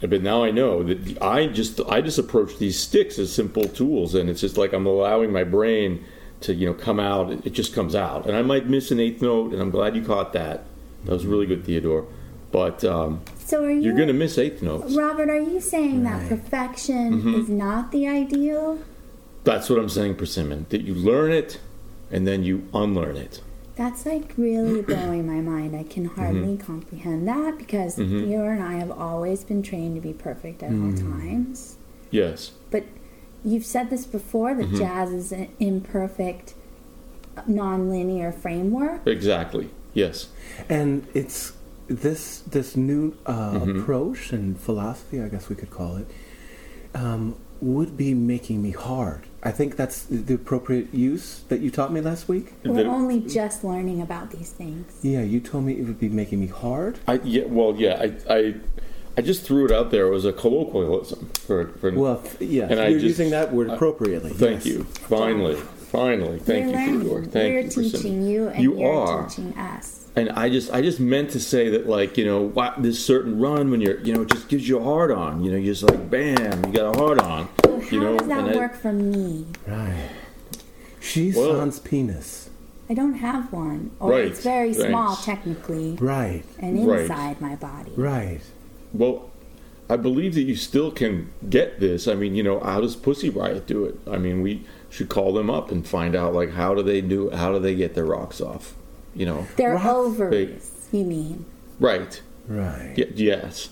But 0.00 0.22
now 0.22 0.42
I 0.42 0.50
know 0.50 0.82
that 0.82 1.22
I 1.22 1.46
just 1.46 1.80
I 1.88 2.00
just 2.00 2.18
approach 2.18 2.58
these 2.58 2.78
sticks 2.80 3.18
as 3.18 3.32
simple 3.32 3.64
tools, 3.68 4.14
and 4.16 4.28
it's 4.30 4.40
just 4.40 4.56
like 4.56 4.72
I'm 4.72 4.86
allowing 4.86 5.30
my 5.30 5.44
brain 5.44 6.04
to 6.44 6.54
you 6.54 6.66
know 6.66 6.74
come 6.74 6.98
out. 7.00 7.30
It 7.46 7.50
just 7.52 7.74
comes 7.74 7.94
out, 7.94 8.26
and 8.26 8.36
I 8.36 8.42
might 8.42 8.66
miss 8.68 8.90
an 8.90 9.00
eighth 9.00 9.20
note, 9.22 9.52
and 9.52 9.60
I'm 9.60 9.70
glad 9.70 9.94
you 9.96 10.02
caught 10.04 10.32
that. 10.34 10.64
That 11.04 11.12
was 11.12 11.26
really 11.26 11.46
good, 11.46 11.64
Theodore. 11.64 12.06
But 12.52 12.84
um, 12.84 13.20
so 13.38 13.64
are 13.64 13.70
you? 13.70 13.80
you're 13.80 13.96
going 13.96 14.08
to 14.08 14.14
miss 14.14 14.38
eighth 14.38 14.62
notes. 14.62 14.94
Robert, 14.94 15.28
are 15.28 15.40
you 15.40 15.60
saying 15.60 16.04
that 16.04 16.28
perfection 16.28 17.20
Mm-hmm. 17.20 17.34
is 17.40 17.48
not 17.48 17.90
the 17.92 18.06
ideal? 18.06 18.78
That's 19.44 19.68
what 19.68 19.78
I'm 19.78 19.88
saying, 19.88 20.14
Persimmon. 20.16 20.66
That 20.70 20.82
you 20.82 20.94
learn 20.94 21.32
it, 21.32 21.60
and 22.10 22.26
then 22.26 22.44
you 22.44 22.66
unlearn 22.72 23.16
it. 23.16 23.42
That's 23.76 24.06
like 24.06 24.32
really 24.36 24.82
blowing 24.92 25.26
my 25.26 25.40
mind. 25.40 25.74
I 25.76 25.82
can 25.82 26.04
hardly 26.06 26.56
Mm-hmm. 26.56 26.64
comprehend 26.66 27.26
that 27.28 27.58
because 27.58 27.96
Theo 27.96 28.44
and 28.46 28.62
I 28.62 28.74
have 28.74 28.90
always 28.92 29.42
been 29.44 29.62
trained 29.62 29.96
to 29.96 30.00
be 30.00 30.12
perfect 30.12 30.62
at 30.62 30.70
all 30.70 30.92
times. 30.94 31.76
Yes. 32.12 32.52
But 32.70 32.84
you've 33.44 33.66
said 33.66 33.90
this 33.90 34.06
before 34.06 34.54
that 34.54 34.66
Mm-hmm. 34.66 34.78
jazz 34.78 35.12
is 35.12 35.32
an 35.32 35.48
imperfect, 35.60 36.54
non-linear 37.46 38.32
framework. 38.32 39.06
Exactly. 39.06 39.70
Yes. 39.92 40.28
And 40.68 41.06
it's 41.14 41.52
this 41.86 42.38
this 42.40 42.76
new 42.76 43.16
uh, 43.26 43.32
Mm-hmm. 43.52 43.80
approach 43.80 44.32
and 44.32 44.58
philosophy, 44.58 45.20
I 45.20 45.28
guess 45.28 45.48
we 45.48 45.56
could 45.56 45.70
call 45.70 45.96
it. 45.96 46.06
Um, 46.94 47.36
would 47.60 47.96
be 47.96 48.12
making 48.14 48.60
me 48.62 48.72
hard. 48.72 49.22
I 49.42 49.50
think 49.50 49.76
that's 49.76 50.02
the 50.02 50.16
the 50.18 50.34
appropriate 50.34 50.92
use 50.92 51.42
that 51.48 51.60
you 51.60 51.70
taught 51.70 51.92
me 51.92 52.00
last 52.00 52.28
week. 52.28 52.52
We're 52.64 52.82
The- 52.84 52.88
only 52.90 53.20
just 53.20 53.64
learning 53.64 54.00
about 54.02 54.30
these 54.30 54.50
things. 54.50 54.86
Yeah, 55.02 55.22
you 55.22 55.40
told 55.40 55.64
me 55.64 55.72
it 55.74 55.84
would 55.86 55.98
be 56.00 56.08
making 56.08 56.40
me 56.40 56.46
hard. 56.48 56.98
I 57.06 57.20
yeah, 57.24 57.44
well, 57.46 57.74
yeah, 57.76 58.00
I, 58.28 58.34
I, 58.34 58.54
I 59.16 59.22
just 59.22 59.42
threw 59.44 59.64
it 59.66 59.70
out 59.72 59.90
there. 59.90 60.06
It 60.08 60.10
was 60.10 60.24
a 60.24 60.32
colloquialism 60.32 61.30
for, 61.46 61.68
for 61.80 61.92
Well, 61.92 62.20
f- 62.24 62.36
yeah, 62.40 62.66
And 62.68 62.80
I 62.80 62.88
you're 62.88 62.98
just- 63.00 63.18
using 63.18 63.30
that 63.30 63.52
word 63.52 63.70
I- 63.70 63.74
appropriately. 63.74 64.30
Thank 64.32 64.64
yes. 64.64 64.66
you. 64.66 64.84
Finally, 64.84 65.54
finally, 65.56 66.38
thank 66.40 66.66
We're 66.66 66.70
you, 66.72 66.76
learning. 66.86 67.00
Theodore. 67.02 67.24
Thank 67.24 67.54
We're 67.54 67.60
you. 67.60 67.70
for 67.70 67.82
teaching 67.98 68.26
you, 68.26 68.48
and 68.48 68.62
you 68.62 68.78
you're 68.78 69.26
teaching 69.28 69.52
us. 69.56 70.00
And 70.16 70.30
I 70.30 70.48
just, 70.48 70.72
I 70.72 70.80
just 70.80 71.00
meant 71.00 71.30
to 71.30 71.40
say 71.40 71.68
that, 71.70 71.88
like, 71.88 72.16
you 72.16 72.24
know, 72.24 72.42
what, 72.42 72.82
this 72.82 73.04
certain 73.04 73.38
run 73.40 73.70
when 73.70 73.80
you're, 73.80 73.98
you 74.00 74.14
know, 74.14 74.22
it 74.22 74.30
just 74.30 74.48
gives 74.48 74.68
you 74.68 74.78
a 74.78 74.82
hard 74.82 75.10
on. 75.10 75.42
You 75.44 75.50
know, 75.52 75.56
you're 75.56 75.74
just 75.74 75.82
like, 75.88 76.08
bam, 76.10 76.64
you 76.66 76.72
got 76.72 76.94
a 76.96 76.98
hard 76.98 77.18
on. 77.20 77.48
So 77.64 77.80
how 77.80 77.88
you 77.90 78.00
know, 78.00 78.18
does 78.18 78.28
that 78.28 78.38
and 78.44 78.50
I- 78.50 78.56
work 78.56 78.74
for 78.76 78.92
me? 78.92 79.46
Right. 79.66 80.08
She's 81.00 81.36
Well- 81.36 81.54
sans 81.54 81.78
penis. 81.80 82.50
I 82.88 82.92
don't 82.94 83.14
have 83.14 83.50
one, 83.50 83.92
or 83.98 84.10
Right, 84.10 84.26
it's 84.26 84.42
very 84.44 84.74
thanks. 84.74 84.88
small 84.90 85.16
technically, 85.16 85.96
Right. 86.00 86.44
and 86.58 86.86
Right. 86.86 87.00
inside 87.00 87.40
my 87.40 87.54
body. 87.56 87.92
Right. 87.96 88.40
Well, 88.94 89.30
I 89.90 89.96
believe 89.96 90.34
that 90.34 90.42
you 90.42 90.56
still 90.56 90.90
can 90.90 91.30
get 91.50 91.78
this. 91.80 92.08
I 92.08 92.14
mean, 92.14 92.34
you 92.34 92.42
know, 92.42 92.58
how 92.60 92.80
does 92.80 92.96
Pussy 92.96 93.28
Riot 93.28 93.66
do 93.66 93.84
it? 93.84 93.98
I 94.10 94.16
mean, 94.16 94.40
we 94.40 94.64
should 94.88 95.10
call 95.10 95.34
them 95.34 95.50
up 95.50 95.70
and 95.70 95.86
find 95.86 96.14
out, 96.16 96.32
like, 96.32 96.52
how 96.52 96.74
do 96.74 96.82
they 96.82 97.00
do? 97.02 97.28
How 97.30 97.52
do 97.52 97.58
they 97.58 97.74
get 97.74 97.94
their 97.94 98.06
rocks 98.06 98.40
off? 98.40 98.74
You 99.14 99.26
know, 99.26 99.46
Their 99.56 99.74
Rock- 99.74 99.84
ovaries, 99.86 100.88
you 100.90 101.04
mean? 101.04 101.44
right? 101.78 102.20
Right. 102.48 102.94
Y- 102.96 103.08
yes. 103.14 103.68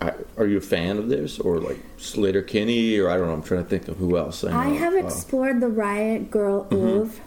I, 0.00 0.12
are 0.36 0.46
you 0.46 0.58
a 0.58 0.60
fan 0.60 0.98
of 0.98 1.08
this 1.08 1.38
or 1.38 1.58
like 1.58 1.78
Sleater-Kinney, 1.98 2.98
or 2.98 3.08
I 3.08 3.16
don't 3.16 3.28
know? 3.28 3.32
I'm 3.34 3.42
trying 3.42 3.62
to 3.64 3.68
think 3.70 3.88
of 3.88 3.96
who 3.96 4.16
else. 4.18 4.44
I, 4.44 4.50
I 4.50 4.68
know. 4.70 4.78
have 4.78 4.94
Uh, 4.94 4.98
explored 4.98 5.60
the 5.60 5.68
Riot 5.68 6.30
Girl 6.30 6.66
oeuvre 6.72 7.22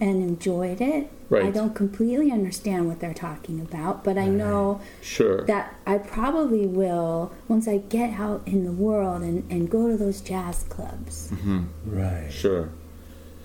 and 0.00 0.22
enjoyed 0.22 0.80
it. 0.80 1.10
I 1.30 1.50
don't 1.50 1.74
completely 1.74 2.32
understand 2.32 2.88
what 2.88 3.00
they're 3.00 3.12
talking 3.14 3.60
about, 3.60 4.02
but 4.02 4.16
I 4.16 4.26
know 4.26 4.80
sure. 5.02 5.44
that 5.44 5.74
I 5.86 5.98
probably 5.98 6.66
will 6.66 7.32
once 7.48 7.68
I 7.68 7.78
get 7.78 8.18
out 8.18 8.42
in 8.46 8.64
the 8.64 8.72
world 8.72 9.22
and, 9.22 9.50
and 9.50 9.70
go 9.70 9.88
to 9.88 9.96
those 9.96 10.20
jazz 10.22 10.62
clubs. 10.64 11.30
Mm-hmm. 11.30 11.64
Right. 11.84 12.32
sure. 12.32 12.70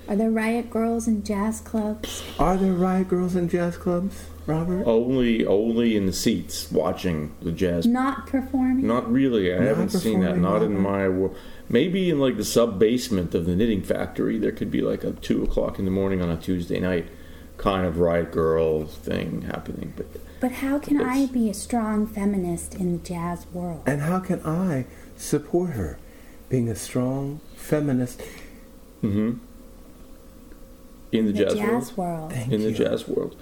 Are 0.07 0.15
there 0.17 0.31
Riot 0.31 0.69
Girls 0.69 1.07
in 1.07 1.23
jazz 1.23 1.61
clubs? 1.61 2.23
Are 2.37 2.57
there 2.57 2.73
riot 2.73 3.07
girls 3.07 3.37
in 3.37 3.47
jazz 3.47 3.77
clubs, 3.77 4.25
Robert? 4.45 4.83
Only, 4.85 5.45
only 5.45 5.95
in 5.95 6.07
the 6.07 6.13
seats 6.13 6.69
watching 6.69 7.33
the 7.41 7.53
jazz. 7.53 7.85
Not 7.85 8.27
performing? 8.27 8.85
Not 8.85 9.09
really. 9.09 9.53
I 9.53 9.59
Not 9.59 9.67
haven't 9.67 9.89
seen 9.91 10.19
that. 10.19 10.35
performing, 10.35 10.41
Not 10.41 10.61
in 10.61 10.77
my 10.77 11.07
world. 11.07 11.37
Maybe 11.69 12.09
in 12.09 12.19
like 12.19 12.35
the 12.35 12.43
sub 12.43 12.79
basement 12.79 13.33
of 13.33 13.45
the 13.45 13.55
knitting 13.55 13.81
factory, 13.81 14.37
there 14.37 14.51
could 14.51 14.69
be 14.69 14.81
like 14.81 15.05
a 15.05 15.11
two 15.11 15.41
o'clock 15.43 15.79
in 15.79 15.85
the 15.85 15.91
morning 15.91 16.21
on 16.21 16.29
a 16.29 16.35
Tuesday 16.37 16.81
night 16.81 17.07
kind 17.63 17.85
of 17.87 17.97
right 17.97 18.29
girl 18.29 18.85
thing 18.85 19.43
happening. 19.43 19.93
But 19.95 20.07
But 20.41 20.51
how 20.51 20.79
can 20.79 20.99
I 21.01 21.27
be 21.27 21.49
a 21.49 21.53
strong 21.53 22.05
feminist 22.05 22.75
in 22.75 22.91
the 22.91 22.97
jazz 23.03 23.45
world? 23.53 23.83
And 23.85 24.01
how 24.01 24.19
can 24.19 24.41
I 24.45 24.85
support 25.15 25.69
her 25.71 25.97
being 26.49 26.67
a 26.67 26.75
strong 26.75 27.39
feminist? 27.55 28.21
hmm 29.01 29.33
in 31.13 31.27
the, 31.27 31.31
The 31.31 31.45
jazz, 31.45 31.53
jazz 31.53 31.97
world. 31.97 32.19
world. 32.21 32.33
Thank 32.33 32.51
In 32.51 32.61
the 32.63 32.71
you. 32.71 32.75
jazz 32.77 33.07
world. 33.07 33.35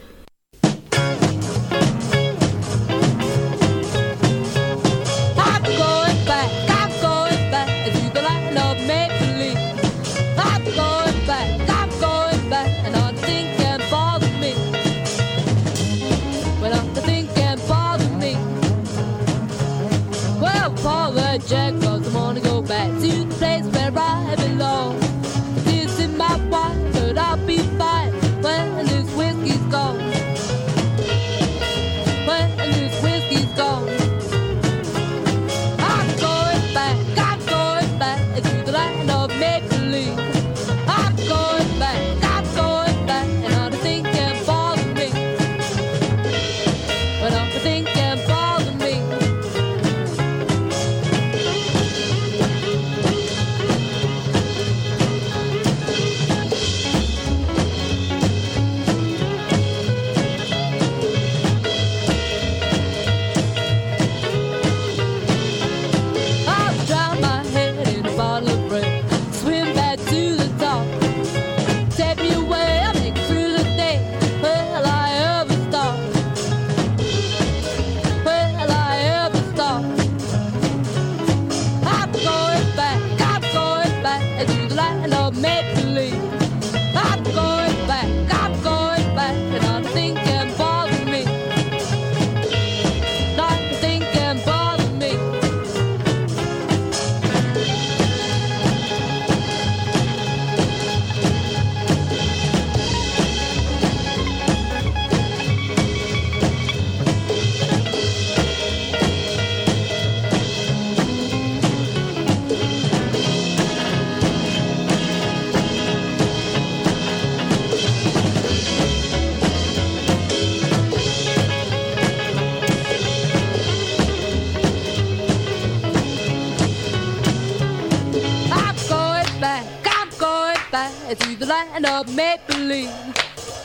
Make 132.15 132.45
believe. 132.47 132.89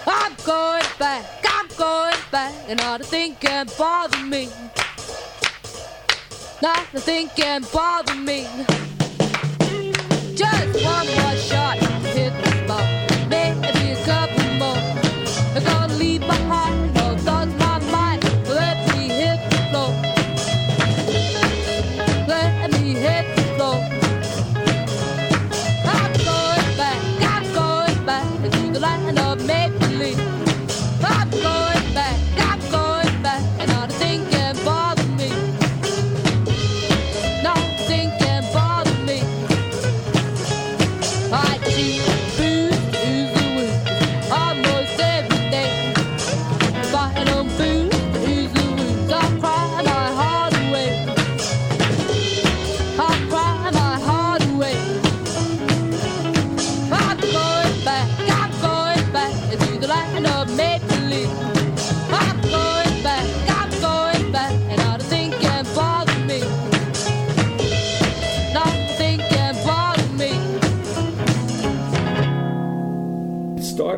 I'm 0.06 0.34
going 0.44 0.84
back, 0.98 1.24
I'm 1.48 1.68
going 1.76 2.14
back, 2.30 2.54
and 2.68 2.78
nothing 2.78 3.34
can 3.36 3.66
bother 3.76 4.22
me. 4.24 4.48
Nothing 6.62 7.28
can 7.36 7.64
bother 7.72 8.14
me. 8.14 8.46
Just 10.34 10.84
one 10.84 11.06
more 11.06 11.36
shot, 11.36 11.78
hit 12.14 12.55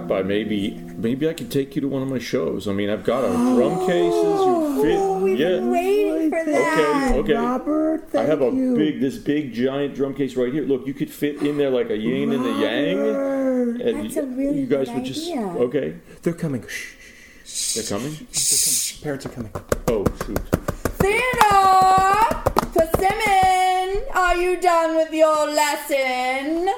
by. 0.08 0.22
Maybe 0.22 0.70
maybe 0.96 1.28
I 1.28 1.34
could 1.34 1.50
take 1.50 1.74
you 1.76 1.82
to 1.82 1.88
one 1.88 2.02
of 2.02 2.08
my 2.08 2.18
shows. 2.18 2.66
I 2.66 2.72
mean, 2.72 2.90
I've 2.90 3.04
got 3.04 3.24
a 3.24 3.28
drum 3.28 3.86
cases. 3.86 4.14
You 4.14 4.82
fit. 4.82 4.98
Oh, 4.98 5.18
we've 5.22 5.38
yeah. 5.38 5.48
been 5.48 5.70
waiting 5.70 6.30
for 6.30 6.44
that. 6.44 7.12
Okay, 7.12 7.18
okay. 7.18 7.34
Robert, 7.34 8.14
I 8.14 8.22
have 8.22 8.42
a 8.42 8.50
you. 8.50 8.74
big, 8.76 9.00
this 9.00 9.18
big 9.18 9.52
giant 9.52 9.94
drum 9.94 10.14
case 10.14 10.34
right 10.36 10.52
here. 10.52 10.64
Look, 10.64 10.86
you 10.86 10.94
could 10.94 11.10
fit 11.10 11.42
in 11.42 11.58
there 11.58 11.70
like 11.70 11.90
a 11.90 11.96
yin 11.96 12.32
and 12.32 12.44
a 12.44 12.52
yang. 12.60 12.98
And 13.80 14.04
That's 14.04 14.16
a 14.16 14.22
really 14.24 14.60
you 14.60 14.66
guys 14.66 14.86
good 14.88 14.96
would 14.96 15.04
just 15.04 15.28
idea. 15.30 15.46
okay. 15.46 15.96
They're 16.22 16.32
coming. 16.32 16.64
Shh. 16.66 16.94
They're 17.74 17.84
coming. 17.84 18.14
Parents 19.02 19.26
are 19.26 19.30
coming. 19.30 19.50
Oh 19.88 20.04
shoot! 20.26 20.38
Theodore! 21.00 22.42
Persimmon! 22.74 24.04
Are 24.14 24.36
you 24.36 24.60
done 24.60 24.96
with 24.96 25.12
your 25.12 25.46
lesson? 25.46 26.68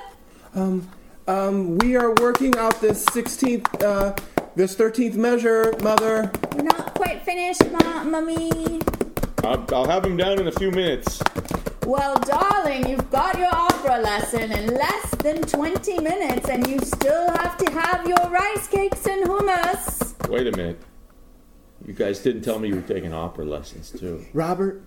Um, 0.55 0.89
um, 1.27 1.79
we 1.79 1.97
are 1.97 2.15
working 2.15 2.57
out 2.57 2.81
this 2.81 3.05
16th, 3.07 3.83
uh, 3.83 4.15
this 4.57 4.75
13th 4.75 5.15
measure, 5.15 5.75
Mother. 5.83 6.31
We're 6.55 6.63
not 6.63 6.95
quite 6.95 7.23
finished, 7.23 7.63
Ma- 7.71 8.05
Mummy. 8.05 8.81
I'll, 9.45 9.65
I'll 9.75 9.87
have 9.89 10.05
him 10.05 10.17
down 10.17 10.39
in 10.39 10.49
a 10.49 10.53
few 10.53 10.71
minutes. 10.71 11.21
Well, 11.87 12.17
darling, 12.21 12.89
you've 12.89 13.11
got 13.11 13.39
your 13.39 13.49
opera 13.53 13.99
lesson 14.01 14.53
in 14.53 14.75
less 14.75 15.11
than 15.17 15.43
20 15.43 15.99
minutes, 16.01 16.49
and 16.49 16.67
you 16.67 16.79
still 16.81 17.31
have 17.33 17.57
to 17.59 17.71
have 17.73 18.07
your 18.07 18.29
rice 18.29 18.69
cakes 18.69 19.07
and 19.07 19.25
hummus. 19.27 20.29
Wait 20.29 20.47
a 20.47 20.57
minute. 20.57 20.81
You 21.87 21.95
guys 21.95 22.21
didn't 22.21 22.43
tell 22.43 22.59
me 22.59 22.69
you 22.69 22.77
were 22.77 22.83
taking 22.83 23.13
opera 23.15 23.45
lessons 23.45 23.91
too. 23.91 24.25
Robert, 24.35 24.83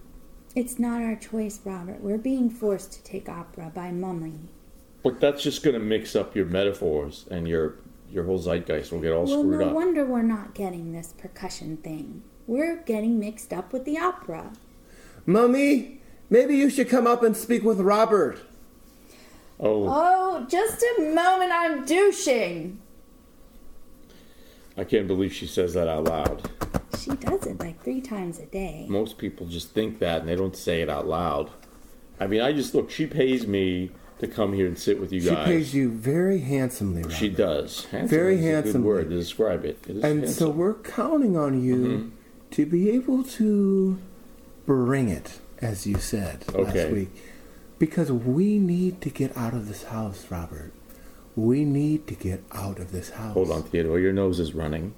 It's 0.55 0.77
not 0.77 1.01
our 1.01 1.15
choice, 1.15 1.59
Robert. 1.65 1.99
We're 2.01 2.19
being 2.19 2.49
forced 2.51 2.93
to 2.93 3.03
take 3.03 3.27
opera 3.27 3.71
by 3.73 3.91
Mummy. 3.91 4.49
But 5.03 5.19
that's 5.19 5.43
just 5.43 5.63
going 5.63 5.73
to 5.73 5.79
mix 5.79 6.15
up 6.15 6.35
your 6.35 6.45
metaphors 6.45 7.25
and 7.29 7.47
your 7.47 7.75
your 8.09 8.23
whole 8.25 8.37
zeitgeist 8.39 8.91
will 8.91 8.99
get 9.01 9.11
all 9.11 9.25
Well, 9.25 9.39
screwed 9.41 9.59
no 9.59 9.65
up. 9.65 9.71
No 9.71 9.75
wonder 9.75 10.05
we're 10.05 10.21
not 10.21 10.53
getting 10.53 10.93
this 10.93 11.13
percussion 11.17 11.77
thing. 11.77 12.23
We're 12.45 12.77
getting 12.83 13.19
mixed 13.19 13.51
up 13.51 13.73
with 13.73 13.85
the 13.85 13.97
opera. 13.97 14.53
Mummy, 15.25 15.99
maybe 16.29 16.55
you 16.55 16.69
should 16.69 16.89
come 16.89 17.07
up 17.07 17.23
and 17.23 17.35
speak 17.35 17.63
with 17.63 17.79
Robert. 17.79 18.39
Oh, 19.59 19.87
Oh, 19.89 20.45
just 20.47 20.83
a 20.97 21.01
moment, 21.13 21.51
I'm 21.51 21.85
douching. 21.85 22.79
I 24.77 24.83
can't 24.83 25.07
believe 25.07 25.33
she 25.33 25.47
says 25.47 25.73
that 25.73 25.87
out 25.87 26.03
loud. 26.05 26.49
She 26.99 27.11
does 27.11 27.45
it 27.45 27.59
like 27.59 27.81
three 27.83 28.01
times 28.01 28.39
a 28.39 28.45
day. 28.45 28.85
Most 28.89 29.17
people 29.17 29.45
just 29.47 29.71
think 29.71 29.99
that 29.99 30.21
and 30.21 30.29
they 30.29 30.35
don't 30.35 30.55
say 30.55 30.81
it 30.81 30.89
out 30.89 31.07
loud. 31.07 31.49
I 32.19 32.27
mean, 32.27 32.41
I 32.41 32.53
just 32.53 32.73
look. 32.75 32.89
She 32.91 33.05
pays 33.05 33.45
me 33.47 33.91
to 34.23 34.27
come 34.35 34.53
here 34.53 34.67
and 34.67 34.77
sit 34.77 34.99
with 34.99 35.11
you 35.11 35.21
She 35.21 35.29
guys. 35.29 35.45
She 35.47 35.53
pays 35.53 35.73
you 35.75 35.89
very 35.91 36.39
handsomely, 36.39 37.01
Robert. 37.03 37.15
She 37.15 37.29
does. 37.29 37.85
Handsome 37.85 38.07
Very 38.09 38.37
good 38.37 38.75
word 38.83 39.09
to 39.09 39.15
describe 39.15 39.65
it. 39.65 39.77
It 39.87 39.97
is 39.97 40.03
And 40.03 40.21
so 40.21 40.25
handsome. 40.25 40.49
Mm-hmm. 40.49 40.59
we're 40.59 40.73
counting 40.75 41.37
on 41.37 41.63
you 41.63 42.11
to 42.51 42.65
be 42.65 42.89
able 42.91 43.23
to 43.23 43.99
bring 44.65 45.09
it, 45.09 45.39
as 45.61 45.85
you 45.87 45.97
said 45.97 46.45
Okay. 46.53 46.63
last 46.85 46.91
week. 46.93 47.09
Because 47.79 48.11
we 48.11 48.59
need 48.59 49.01
to 49.01 49.09
get 49.09 49.35
out 49.37 49.53
of 49.53 49.67
this 49.67 49.83
house, 49.83 50.25
Robert. 50.29 50.71
We 51.35 51.65
need 51.65 52.07
to 52.07 52.13
get 52.13 52.43
out 52.51 52.79
of 52.79 52.91
this 52.91 53.09
house. 53.09 53.33
Hold 53.33 53.51
on, 53.51 53.63
Theodore. 53.63 53.99
Your 53.99 54.13
nose 54.13 54.39
is 54.39 54.53
running. 54.53 54.93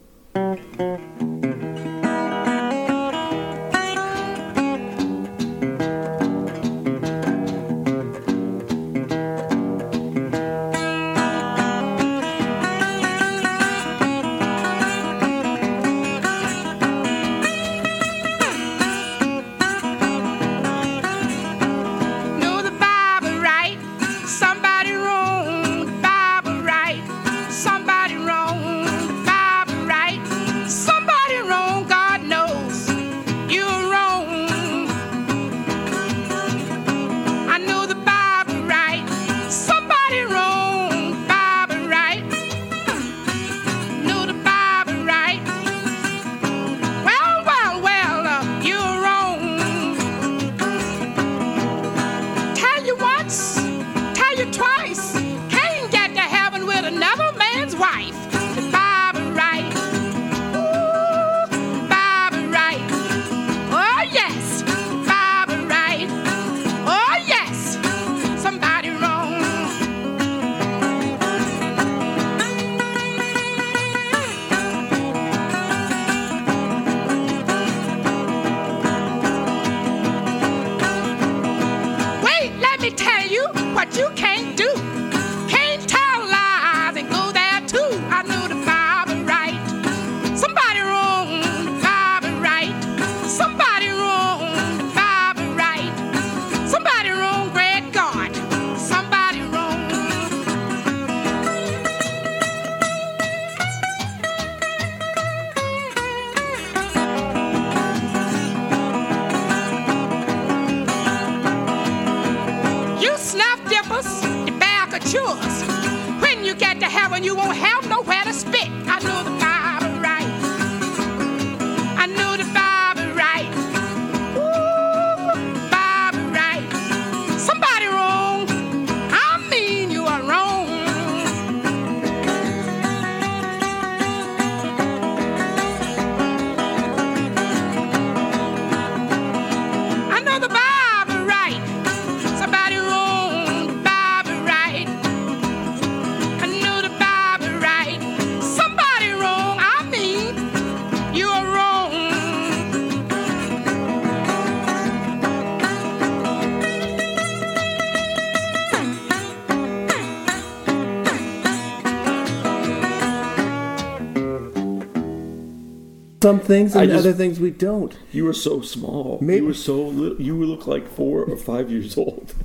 Some 166.26 166.40
things 166.40 166.76
and 166.76 166.90
just- 166.90 167.06
other 167.06 167.14
things 167.14 167.40
we 167.40 167.52
don't. 167.52 167.96
You 168.12 168.26
were 168.26 168.34
so 168.34 168.62
small. 168.62 169.20
Maybe- 169.22 169.42
You 169.42 169.46
were 169.46 169.54
so 169.54 169.80
little. 169.80 170.20
You 170.20 170.44
look 170.44 170.66
like 170.66 170.88
four 170.88 171.24
or 171.24 171.38
five 171.38 171.70
years 171.70 171.98
old. 171.98 172.34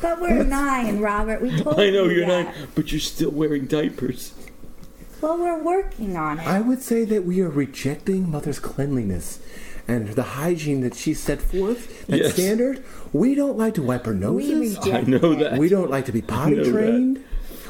But 0.00 0.20
we're 0.20 0.42
nine, 0.44 1.00
Robert. 1.00 1.40
We 1.40 1.50
told 1.56 1.78
I 1.80 1.88
know 1.90 2.04
you 2.04 2.16
you're 2.18 2.26
that. 2.26 2.44
not, 2.58 2.68
but 2.74 2.92
you're 2.92 3.00
still 3.00 3.30
wearing 3.30 3.64
diapers. 3.66 4.32
Well, 5.22 5.38
we're 5.38 5.62
working 5.62 6.14
on 6.16 6.38
it. 6.40 6.46
I 6.46 6.60
would 6.60 6.82
say 6.82 7.04
that 7.06 7.24
we 7.24 7.40
are 7.40 7.48
rejecting 7.48 8.30
Mother's 8.30 8.58
cleanliness 8.58 9.38
and 9.88 10.08
the 10.08 10.22
hygiene 10.22 10.80
that 10.82 10.94
she 10.94 11.14
set 11.14 11.40
forth, 11.40 12.06
that 12.08 12.18
Yes. 12.18 12.34
standard. 12.34 12.82
We 13.14 13.34
don't 13.34 13.56
like 13.56 13.74
to 13.74 13.82
wipe 13.82 14.06
our 14.06 14.12
we 14.12 14.18
noses. 14.18 14.76
reject 14.78 15.08
I 15.08 15.10
know 15.10 15.32
it. 15.32 15.38
that. 15.40 15.58
We 15.58 15.68
don't 15.70 15.90
like 15.90 16.04
to 16.06 16.12
be 16.12 16.20
potty 16.22 16.56
know 16.56 16.64
that. 16.64 16.70
trained. 16.72 17.24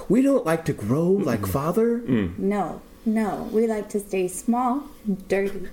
We 0.09 0.21
don't 0.23 0.45
like 0.45 0.65
to 0.65 0.73
grow 0.73 1.07
like 1.11 1.47
father. 1.47 2.01
Mm. 2.01 2.37
No, 2.39 2.81
no. 3.05 3.49
We 3.53 3.67
like 3.67 3.89
to 3.91 4.01
stay 4.01 4.29
small, 4.29 4.85
and 5.07 5.27
dirty. 5.29 5.69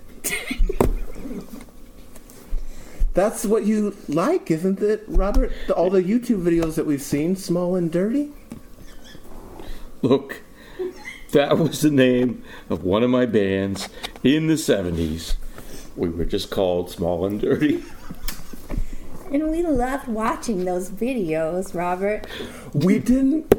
That's 3.14 3.46
what 3.46 3.66
you 3.66 3.96
like, 4.08 4.50
isn't 4.50 4.82
it, 4.82 5.04
Robert? 5.08 5.52
The- 5.68 5.74
All 5.76 5.90
the 5.90 6.02
YouTube 6.02 6.44
videos 6.44 6.76
that 6.76 6.86
we've 6.86 7.02
seen, 7.02 7.36
small 7.36 7.76
and 7.76 7.92
dirty. 7.92 8.32
Look, 10.02 10.42
that 11.34 11.58
was 11.58 11.82
the 11.82 11.92
name 11.92 12.44
of 12.70 12.84
one 12.84 13.04
of 13.04 13.10
my 13.10 13.26
bands 13.26 13.90
in 14.24 14.48
the 14.48 14.54
70s. 14.54 15.36
We 15.98 16.10
were 16.10 16.24
just 16.26 16.50
called 16.52 16.90
Small 16.90 17.26
and 17.26 17.40
Dirty. 17.42 17.84
And 19.32 19.50
we 19.52 19.62
loved 19.64 20.08
watching 20.08 20.64
those 20.66 20.90
videos, 20.90 21.74
Robert. 21.76 22.28
We 22.74 22.98
didn't 23.00 23.54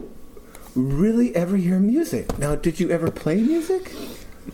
really 0.75 1.35
ever 1.37 1.57
hear 1.57 1.79
music. 1.79 2.39
Now, 2.39 2.55
did 2.55 2.81
you 2.81 2.91
ever 2.91 3.11
play 3.11 3.41
music? 3.43 3.93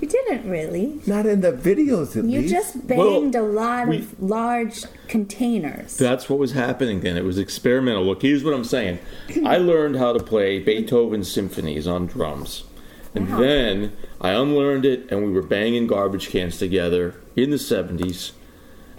You 0.01 0.07
didn't 0.07 0.49
really. 0.49 1.01
Not 1.07 1.25
in 1.27 1.41
the 1.41 1.53
videos, 1.53 2.17
at 2.17 2.25
You 2.25 2.41
least. 2.43 2.53
just 2.53 2.77
Well, 2.85 3.21
banged 3.21 3.35
a 3.35 3.43
lot 3.43 3.89
we- 3.89 3.99
of 3.99 4.21
large 4.23 4.83
containers. 5.09 5.97
That's 5.97 6.29
what 6.29 6.39
was 6.39 6.53
happening 6.53 7.01
then. 7.01 7.17
It 7.17 7.25
was 7.25 7.39
experimental. 7.39 8.05
Look, 8.05 8.23
here's 8.23 8.45
what 8.45 8.53
I'm 8.55 8.65
saying. 8.65 8.99
I 9.45 9.57
learned 9.71 9.97
how 9.97 10.13
to 10.13 10.23
play 10.23 10.59
Beethoven 10.59 11.25
symphonies 11.25 11.87
on 11.87 12.07
drums. 12.07 12.65
And 13.15 13.31
Wow. 13.31 13.41
then 13.41 13.93
I 14.21 14.33
unlearned 14.33 14.85
it, 14.85 15.11
and 15.11 15.25
we 15.25 15.33
were 15.33 15.43
banging 15.43 15.87
garbage 15.87 16.29
cans 16.29 16.59
together 16.59 17.15
in 17.35 17.51
the 17.51 17.57
70s. 17.57 18.33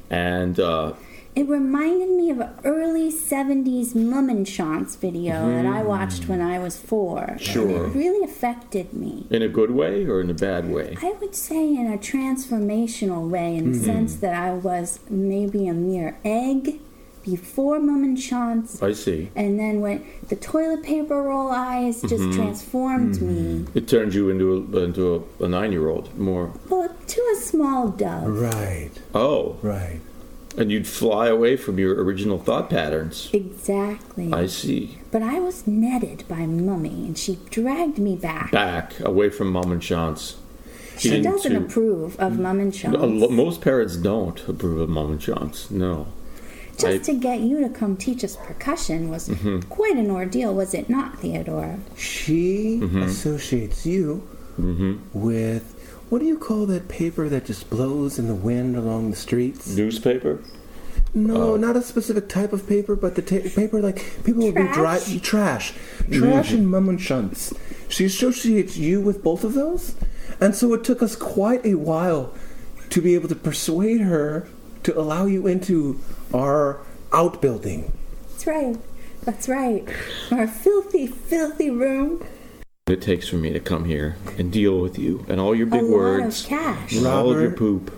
And 0.10 0.60
uh, 0.60 0.94
It 1.40 1.48
reminded 1.48 2.10
me 2.10 2.32
of 2.32 2.42
an 2.42 2.50
early 2.66 3.10
70s 3.10 3.94
Mummenschanz 3.94 4.98
video 4.98 5.50
that 5.54 5.66
I 5.66 5.80
hmm. 5.80 5.88
watched 5.88 6.28
when 6.28 6.42
I 6.42 6.60
was 6.60 6.78
four. 6.78 7.24
and 7.24 7.40
Sure. 7.40 7.86
it 7.86 7.96
really 7.96 8.26
affected 8.26 8.92
me. 8.92 9.26
in 9.30 9.42
a 9.42 9.48
good 9.48 9.72
way 9.72 10.06
or 10.06 10.20
in 10.20 10.30
a 10.30 10.34
bad 10.34 10.70
way? 10.70 10.98
I 11.02 11.14
would 11.22 11.34
say 11.34 11.74
in 11.74 11.94
a 11.94 11.98
transformational 11.98 13.30
way, 13.30 13.56
in 13.56 13.72
the 13.72 13.78
hmm. 13.78 13.86
sense 13.86 14.16
that 14.18 14.36
I 14.36 14.52
was 14.52 15.00
maybe 15.10 15.70
a 15.70 15.74
mere 15.74 16.18
egg 16.26 16.82
before 17.24 17.80
Mummenschanz. 17.80 18.84
I 18.84 18.92
see. 18.92 19.32
And 19.34 19.58
then 19.58 19.80
when 19.80 20.06
the 20.28 20.36
toilet 20.36 20.84
paper 20.84 21.22
roll 21.22 21.52
eyes 21.52 22.02
just 22.02 22.16
mm-hmm. 22.16 22.36
transformed 22.36 23.22
me 23.22 23.60
mm-hmm. 23.64 23.78
It 23.78 23.88
turned 23.88 24.14
you 24.14 24.30
into 24.30 24.46
a, 24.54 24.84
into 24.84 25.26
a, 25.40 25.46
a 25.46 25.48
nine 25.48 25.72
year 25.72 25.88
old 25.88 26.18
more. 26.18 26.52
well, 26.68 26.94
to 27.08 27.22
a 27.34 27.40
small 27.40 27.88
dove. 27.88 28.28
Right, 28.28 28.92
Oh, 29.14 29.58
right. 29.62 30.02
And 30.58 30.72
you'd 30.72 30.88
fly 30.88 31.28
away 31.28 31.56
from 31.56 31.78
your 31.78 32.04
original 32.04 32.38
thought 32.38 32.70
patterns. 32.70 33.30
Exactly. 33.32 34.34
I 34.34 34.48
see. 34.48 34.98
But 35.12 35.22
I 35.22 35.40
was 35.40 35.68
netted 35.68 36.28
by 36.28 36.46
Mummy, 36.46 37.06
and 37.06 37.18
she 37.18 37.40
dragged 37.50 38.00
me 38.00 38.16
back. 38.16 38.52
Back 38.52 39.00
away 39.00 39.30
from 39.30 39.54
Mummenschanz. 39.54 40.36
She 40.98 41.22
doesn't 41.22 41.56
approve 41.56 42.20
of 42.20 42.34
Mummenschanz. 42.34 42.94
A 42.94 43.06
lo- 43.06 43.30
Most 43.30 43.62
parents 43.62 43.96
don't 43.96 44.46
approve 44.48 44.82
of 44.82 44.90
Mummenschanz. 44.90 45.72
No. 45.72 46.08
Just 46.78 47.10
I- 47.10 47.14
to 47.14 47.14
get 47.14 47.40
you 47.42 47.62
to 47.62 47.70
come 47.70 47.96
teach 47.96 48.24
us 48.24 48.36
percussion 48.36 49.10
was 49.10 49.30
mm-hmm. 49.30 49.62
quite 49.70 49.96
an 49.96 50.12
ordeal, 50.12 50.54
was 50.54 50.74
it 50.74 50.90
not, 50.90 51.20
Theodore? 51.20 51.80
She 51.96 52.80
mm-hmm. 52.82 53.04
associates 53.04 53.86
you 53.86 54.28
mm-hmm. 54.60 54.98
with 55.14 55.76
what 56.10 56.20
do 56.20 56.26
you 56.26 56.38
call 56.38 56.66
that 56.66 56.88
paper 56.88 57.30
that 57.30 57.46
just 57.46 57.70
blows 57.70 58.18
in 58.18 58.28
the 58.28 58.36
wind 58.36 58.76
along 58.76 59.12
the 59.12 59.16
streets? 59.16 59.68
Newspaper? 59.76 60.40
No, 61.14 61.54
oh. 61.54 61.58
not 61.58 61.76
a 61.76 61.82
specific 61.82 62.30
type 62.30 62.54
of 62.54 62.68
paper, 62.68 62.96
but 62.96 63.16
the 63.16 63.22
ta- 63.22 63.50
paper 63.56 63.82
like 63.82 64.24
people 64.24 64.44
would 64.44 64.56
be 64.56 64.68
dry 64.74 65.00
Trash? 65.00 65.22
trash, 65.22 65.74
trash 66.12 66.52
and 66.52 66.68
mummenschanz. 66.68 67.58
She 67.90 68.06
associates 68.06 68.78
you 68.78 69.02
with 69.02 69.24
both 69.24 69.44
of 69.44 69.54
those, 69.54 69.96
and 70.40 70.56
so 70.56 70.74
it 70.74 70.84
took 70.84 71.02
us 71.02 71.16
quite 71.16 71.66
a 71.66 71.76
while 71.76 72.34
to 72.92 73.02
be 73.02 73.16
able 73.16 73.28
to 73.30 73.36
persuade 73.36 74.02
her 74.02 74.48
to 74.84 75.00
allow 75.00 75.26
you 75.26 75.48
into 75.48 76.00
our 76.34 76.80
outbuilding. 77.12 77.92
That's 78.30 78.48
right. 78.48 78.78
That's 79.24 79.50
right. 79.50 79.88
Our 80.32 80.48
filthy, 80.48 81.08
filthy 81.08 81.70
room. 81.70 82.24
It 82.90 83.02
takes 83.02 83.28
for 83.30 83.36
me 83.36 83.54
to 83.54 83.60
come 83.60 83.86
here 83.86 84.16
and 84.38 84.52
deal 84.52 84.80
with 84.80 84.98
you 84.98 85.24
and 85.30 85.40
all 85.40 85.54
your 85.54 85.68
A 85.68 85.72
big 85.72 85.84
lot 85.84 85.92
words 85.92 86.44
of 86.44 86.50
cash. 86.50 86.96
and 86.96 87.06
all 87.06 87.30
of 87.32 87.40
your 87.40 87.50
Robert. 87.50 87.58
poop. 87.58 87.94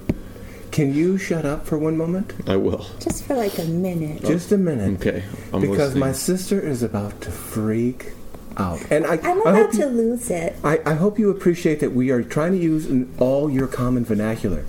Can 0.72 0.94
you 0.94 1.18
shut 1.18 1.46
up 1.46 1.66
for 1.66 1.78
one 1.78 1.98
moment? 1.98 2.34
I 2.48 2.56
will. 2.58 2.86
Just 3.00 3.24
for 3.26 3.36
like 3.36 3.58
a 3.60 3.64
minute. 3.66 4.24
Just 4.24 4.52
a 4.52 4.58
minute. 4.58 5.00
Okay. 5.02 5.24
I'm 5.54 5.62
because 5.62 5.78
listening. 5.96 6.00
my 6.00 6.12
sister 6.14 6.60
is 6.60 6.82
about 6.84 7.20
to 7.22 7.32
freak 7.32 8.12
out. 8.58 8.80
And 8.92 9.06
I, 9.06 9.14
I'm 9.16 9.38
I 9.39 9.42
about 9.42 9.56
hope 9.56 9.72
to 9.72 9.78
you, 9.80 9.86
lose 9.88 10.30
it. 10.30 10.56
I, 10.64 10.80
I 10.86 10.94
hope 10.94 11.20
you 11.20 11.30
appreciate 11.30 11.80
that 11.82 11.92
we 11.94 12.10
are 12.10 12.24
trying 12.24 12.52
to 12.54 12.58
use 12.58 12.86
in 12.86 13.14
all 13.20 13.50
your 13.50 13.68
common 13.68 14.04
vernacular. 14.06 14.66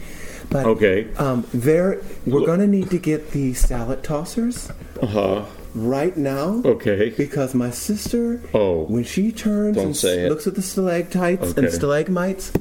But 0.50 0.66
Okay. 0.66 1.12
um, 1.16 1.46
there, 1.54 2.00
we're 2.26 2.46
going 2.46 2.60
to 2.60 2.66
need 2.66 2.90
to 2.90 2.98
get 2.98 3.30
the 3.30 3.54
salad 3.54 4.02
tossers 4.02 4.70
Uh 5.00 5.06
huh. 5.06 5.44
Right 5.74 6.16
now. 6.16 6.62
Okay. 6.64 7.10
Because 7.10 7.54
my 7.54 7.70
sister, 7.70 8.40
Oh. 8.54 8.84
when 8.84 9.04
she 9.04 9.32
turns 9.32 9.76
Don't 9.76 9.86
and 9.86 9.96
say 9.96 10.26
it. 10.26 10.28
looks 10.30 10.46
at 10.46 10.54
the 10.54 10.62
stalactites 10.62 11.50
Okay. 11.52 11.62
and 11.66 11.72
stalagmites, 11.72 12.52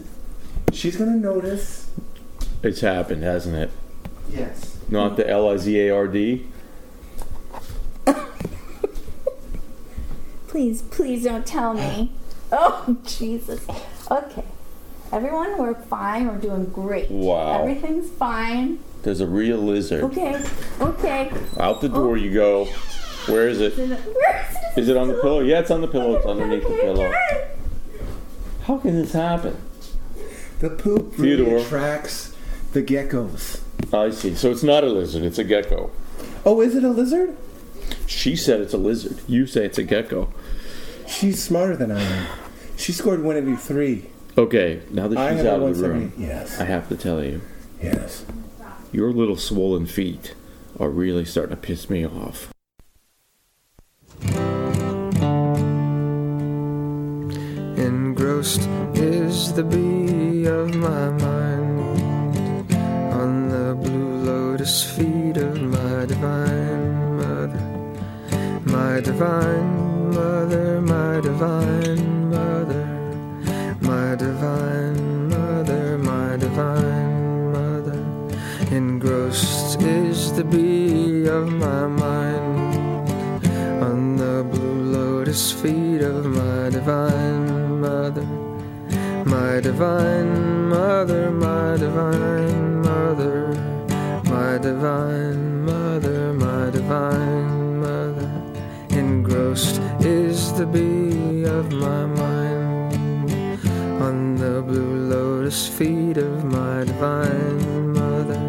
she's 0.71 0.95
going 0.97 1.11
to 1.11 1.17
notice. 1.17 1.87
It's 2.63 2.81
happened, 2.81 3.23
hasn't 3.23 3.55
it? 3.55 3.69
Yes. 4.31 4.77
Not 4.89 5.17
the 5.17 5.27
L 5.29 5.49
I 5.49 5.57
Z 5.57 5.79
A 5.79 5.89
R 5.95 6.07
D. 6.07 6.45
Please, 10.47 10.81
please 10.83 11.23
don't 11.23 11.45
tell 11.45 11.73
me. 11.73 12.11
Oh, 12.53 12.97
Jesus. 13.05 13.65
Okay. 14.11 14.43
Everyone, 15.13 15.57
we're 15.57 15.73
fine. 15.73 16.27
We're 16.27 16.35
doing 16.37 16.65
great. 16.65 17.09
Wow. 17.09 17.61
Everything's 17.61 18.09
fine. 18.09 18.79
There's 19.03 19.21
a 19.21 19.25
real 19.25 19.57
lizard. 19.57 20.03
Okay. 20.03 20.35
Okay. 20.81 21.31
Out 21.57 21.79
the 21.79 21.87
door 21.87 22.17
you 22.17 22.33
go. 22.33 22.67
Where 23.27 23.47
is 23.47 23.59
it? 23.61 23.77
Where 23.77 24.47
is 24.71 24.77
Is 24.77 24.87
it 24.89 24.97
on 24.97 25.07
the 25.07 25.15
pillow? 25.15 25.41
Yeah, 25.41 25.59
it's 25.59 25.71
on 25.71 25.81
the 25.81 25.87
pillow. 25.87 26.15
It's 26.17 26.25
underneath 26.25 26.63
the 26.63 26.75
pillow. 26.75 27.11
How 28.63 28.77
can 28.77 29.01
this 29.01 29.13
happen? 29.13 29.57
The 30.59 30.69
poop 30.69 31.17
really 31.17 31.37
Theodore. 31.43 31.57
attracts 31.59 32.35
the 32.73 32.83
geckos. 32.83 33.61
I 33.93 34.11
see. 34.11 34.35
So 34.35 34.51
it's 34.51 34.63
not 34.63 34.83
a 34.83 34.87
lizard, 34.87 35.23
it's 35.23 35.39
a 35.39 35.43
gecko. 35.43 35.91
Oh, 36.45 36.61
is 36.61 36.75
it 36.75 36.83
a 36.83 36.89
lizard? 36.89 37.35
She 38.07 38.35
said 38.35 38.61
it's 38.61 38.73
a 38.73 38.77
lizard. 38.77 39.19
You 39.27 39.47
say 39.47 39.65
it's 39.65 39.77
a 39.77 39.83
gecko. 39.83 40.31
She's 41.07 41.43
smarter 41.43 41.75
than 41.75 41.91
I 41.91 42.01
am. 42.01 42.27
She 42.77 42.91
scored 42.91 43.23
one 43.23 43.35
of 43.37 43.47
you 43.47 43.57
three. 43.57 44.09
Okay, 44.37 44.81
now 44.91 45.07
that 45.07 45.15
she's 45.17 45.37
have 45.43 45.45
a 45.45 45.51
out 45.55 45.61
of 45.63 45.77
the 45.77 45.83
170. 45.83 45.99
room, 45.99 46.13
Yes. 46.17 46.59
I 46.59 46.65
have 46.65 46.87
to 46.89 46.95
tell 46.95 47.23
you, 47.23 47.41
Yes. 47.81 48.23
your 48.91 49.11
little 49.11 49.35
swollen 49.35 49.85
feet 49.87 50.33
are 50.79 50.89
really 50.89 51.25
starting 51.25 51.55
to 51.55 51.61
piss 51.61 51.89
me 51.89 52.05
off. 52.05 52.53
Engrossed 57.77 58.67
is 58.93 59.53
the 59.53 59.63
bee 59.63 60.45
of 60.45 60.75
my 60.75 61.09
mind. 61.09 61.79
On 63.13 63.49
the 63.49 63.75
blue 63.75 64.17
lotus 64.23 64.83
feet 64.83 65.37
of 65.37 65.61
my 65.61 66.05
divine 66.05 67.17
mother, 67.17 67.63
my 68.65 68.99
divine 68.99 70.11
mother, 70.13 70.81
my 70.81 71.21
divine 71.21 72.29
mother, 72.29 72.85
my 73.81 74.15
divine 74.15 75.29
mother, 75.29 75.97
my 75.97 76.37
divine 76.37 77.51
mother. 77.51 77.99
Engrossed 78.71 79.81
is 79.81 80.33
the 80.33 80.43
bee 80.43 81.27
of 81.27 81.51
my 81.51 81.87
mind. 81.87 82.71
On 83.81 84.15
the 84.15 84.43
blue 84.51 84.83
lotus 84.83 85.51
feet 85.51 86.01
of 86.01 86.25
my 86.25 86.69
divine 86.69 87.40
mother, 88.11 89.23
my 89.25 89.61
divine 89.61 90.67
mother, 90.67 91.31
my 91.31 91.77
divine 91.77 92.81
mother, 92.81 93.53
my 94.25 94.57
divine 94.57 95.63
mother, 95.63 96.33
my 96.33 96.69
divine 96.71 97.79
mother. 97.79 98.29
Engrossed 98.89 99.79
is 100.01 100.51
the 100.53 100.65
bee 100.65 101.45
of 101.45 101.71
my 101.71 102.05
mind 102.05 102.93
on 104.01 104.35
the 104.35 104.61
blue 104.61 105.07
lotus 105.09 105.67
feet 105.67 106.17
of 106.17 106.43
my 106.43 106.83
divine 106.83 107.93
mother. 107.93 108.39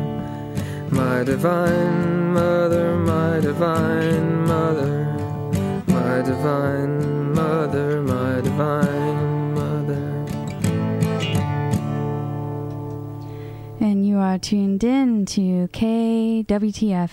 My 0.91 1.23
divine 1.23 2.33
mother, 2.33 2.97
my 2.97 3.39
divine 3.41 4.45
mother, 4.45 4.93
my 5.87 6.23
divine 6.23 7.33
mother, 7.33 8.03
my 8.03 8.41
divine 8.41 8.92
are 14.23 14.39
tuned 14.39 14.85
in 14.85 15.27
to 15.27 15.67
KWTF 15.73 17.11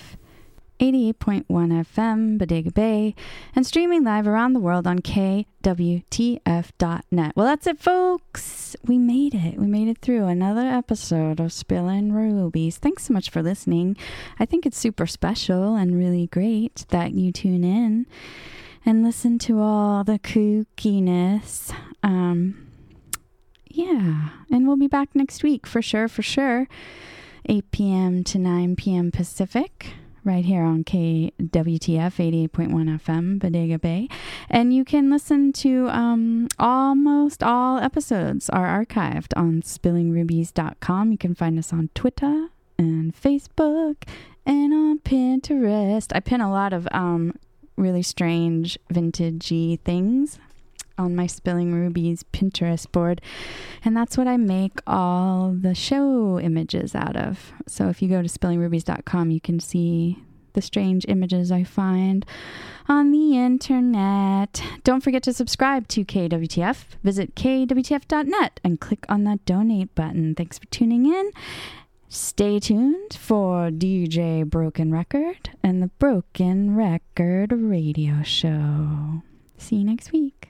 88.1 0.79 1.45
FM, 1.47 2.37
Bodega 2.37 2.71
Bay, 2.71 3.15
and 3.55 3.65
streaming 3.65 4.03
live 4.03 4.27
around 4.27 4.53
the 4.53 4.59
world 4.59 4.85
on 4.85 4.99
KWTF.net. 4.99 6.05
Well, 7.35 7.45
that's 7.47 7.65
it, 7.65 7.79
folks. 7.79 8.75
We 8.85 8.99
made 8.99 9.33
it. 9.33 9.57
We 9.57 9.65
made 9.65 9.87
it 9.87 9.97
through 9.97 10.25
another 10.25 10.67
episode 10.67 11.39
of 11.39 11.51
Spillin' 11.51 12.13
Rubies. 12.13 12.77
Thanks 12.77 13.07
so 13.07 13.13
much 13.13 13.31
for 13.31 13.41
listening. 13.41 13.97
I 14.39 14.45
think 14.45 14.67
it's 14.67 14.77
super 14.77 15.07
special 15.07 15.75
and 15.75 15.97
really 15.97 16.27
great 16.27 16.85
that 16.89 17.13
you 17.13 17.31
tune 17.31 17.63
in 17.63 18.05
and 18.85 19.03
listen 19.03 19.39
to 19.39 19.59
all 19.59 20.03
the 20.03 20.19
kookiness. 20.19 21.73
Um, 22.03 22.68
yeah, 23.79 24.29
and 24.51 24.67
we'll 24.67 24.75
be 24.75 24.87
back 24.87 25.15
next 25.15 25.41
week 25.41 25.65
for 25.65 25.81
sure, 25.81 26.07
for 26.09 26.21
sure. 26.21 26.67
8 27.45 27.71
p.m. 27.71 28.23
to 28.25 28.37
9 28.37 28.75
p.m. 28.75 29.09
Pacific, 29.09 29.93
right 30.25 30.43
here 30.43 30.63
on 30.63 30.83
KWTF 30.83 32.49
88.1 32.49 32.49
FM, 32.49 33.39
Bodega 33.39 33.79
Bay. 33.79 34.09
And 34.49 34.73
you 34.73 34.83
can 34.83 35.09
listen 35.09 35.53
to 35.53 35.87
um, 35.89 36.49
almost 36.59 37.41
all 37.41 37.79
episodes 37.79 38.49
are 38.49 38.85
archived 38.85 39.31
on 39.37 39.61
spillingrubies.com. 39.61 41.11
You 41.11 41.17
can 41.17 41.33
find 41.33 41.57
us 41.57 41.71
on 41.71 41.89
Twitter 41.95 42.49
and 42.77 43.15
Facebook 43.15 44.03
and 44.45 44.73
on 44.73 44.99
Pinterest. 44.99 46.11
I 46.13 46.19
pin 46.19 46.41
a 46.41 46.51
lot 46.51 46.73
of 46.73 46.85
um, 46.91 47.33
really 47.77 48.03
strange 48.03 48.77
vintagey 48.91 49.79
things 49.79 50.37
on 50.99 51.15
my 51.15 51.25
Spilling 51.25 51.73
Rubies 51.73 52.23
Pinterest 52.31 52.91
board. 52.91 53.21
And 53.83 53.95
that's 53.95 54.17
what 54.17 54.27
I 54.27 54.37
make 54.37 54.79
all 54.85 55.55
the 55.59 55.73
show 55.73 56.39
images 56.39 56.93
out 56.93 57.15
of. 57.15 57.53
So 57.65 57.87
if 57.87 58.01
you 58.01 58.09
go 58.09 58.21
to 58.21 58.27
spillingrubies.com, 58.27 59.31
you 59.31 59.41
can 59.41 59.59
see 59.59 60.19
the 60.53 60.61
strange 60.61 61.05
images 61.07 61.51
I 61.51 61.63
find 61.63 62.25
on 62.87 63.11
the 63.11 63.37
internet. 63.37 64.61
Don't 64.83 65.01
forget 65.01 65.23
to 65.23 65.33
subscribe 65.33 65.87
to 65.89 66.03
KWTF. 66.03 66.85
Visit 67.03 67.35
kwtf.net 67.35 68.59
and 68.63 68.79
click 68.79 69.05
on 69.07 69.23
that 69.23 69.45
donate 69.45 69.93
button. 69.95 70.35
Thanks 70.35 70.59
for 70.59 70.65
tuning 70.67 71.05
in. 71.05 71.31
Stay 72.11 72.59
tuned 72.59 73.13
for 73.13 73.69
DJ 73.69 74.43
Broken 74.43 74.91
Record 74.91 75.51
and 75.61 75.81
the 75.83 75.87
Broken 75.99 76.75
Record 76.75 77.51
Radio 77.51 78.23
Show. 78.23 79.21
See 79.59 79.77
you 79.77 79.83
next 79.83 80.11
week. 80.11 80.48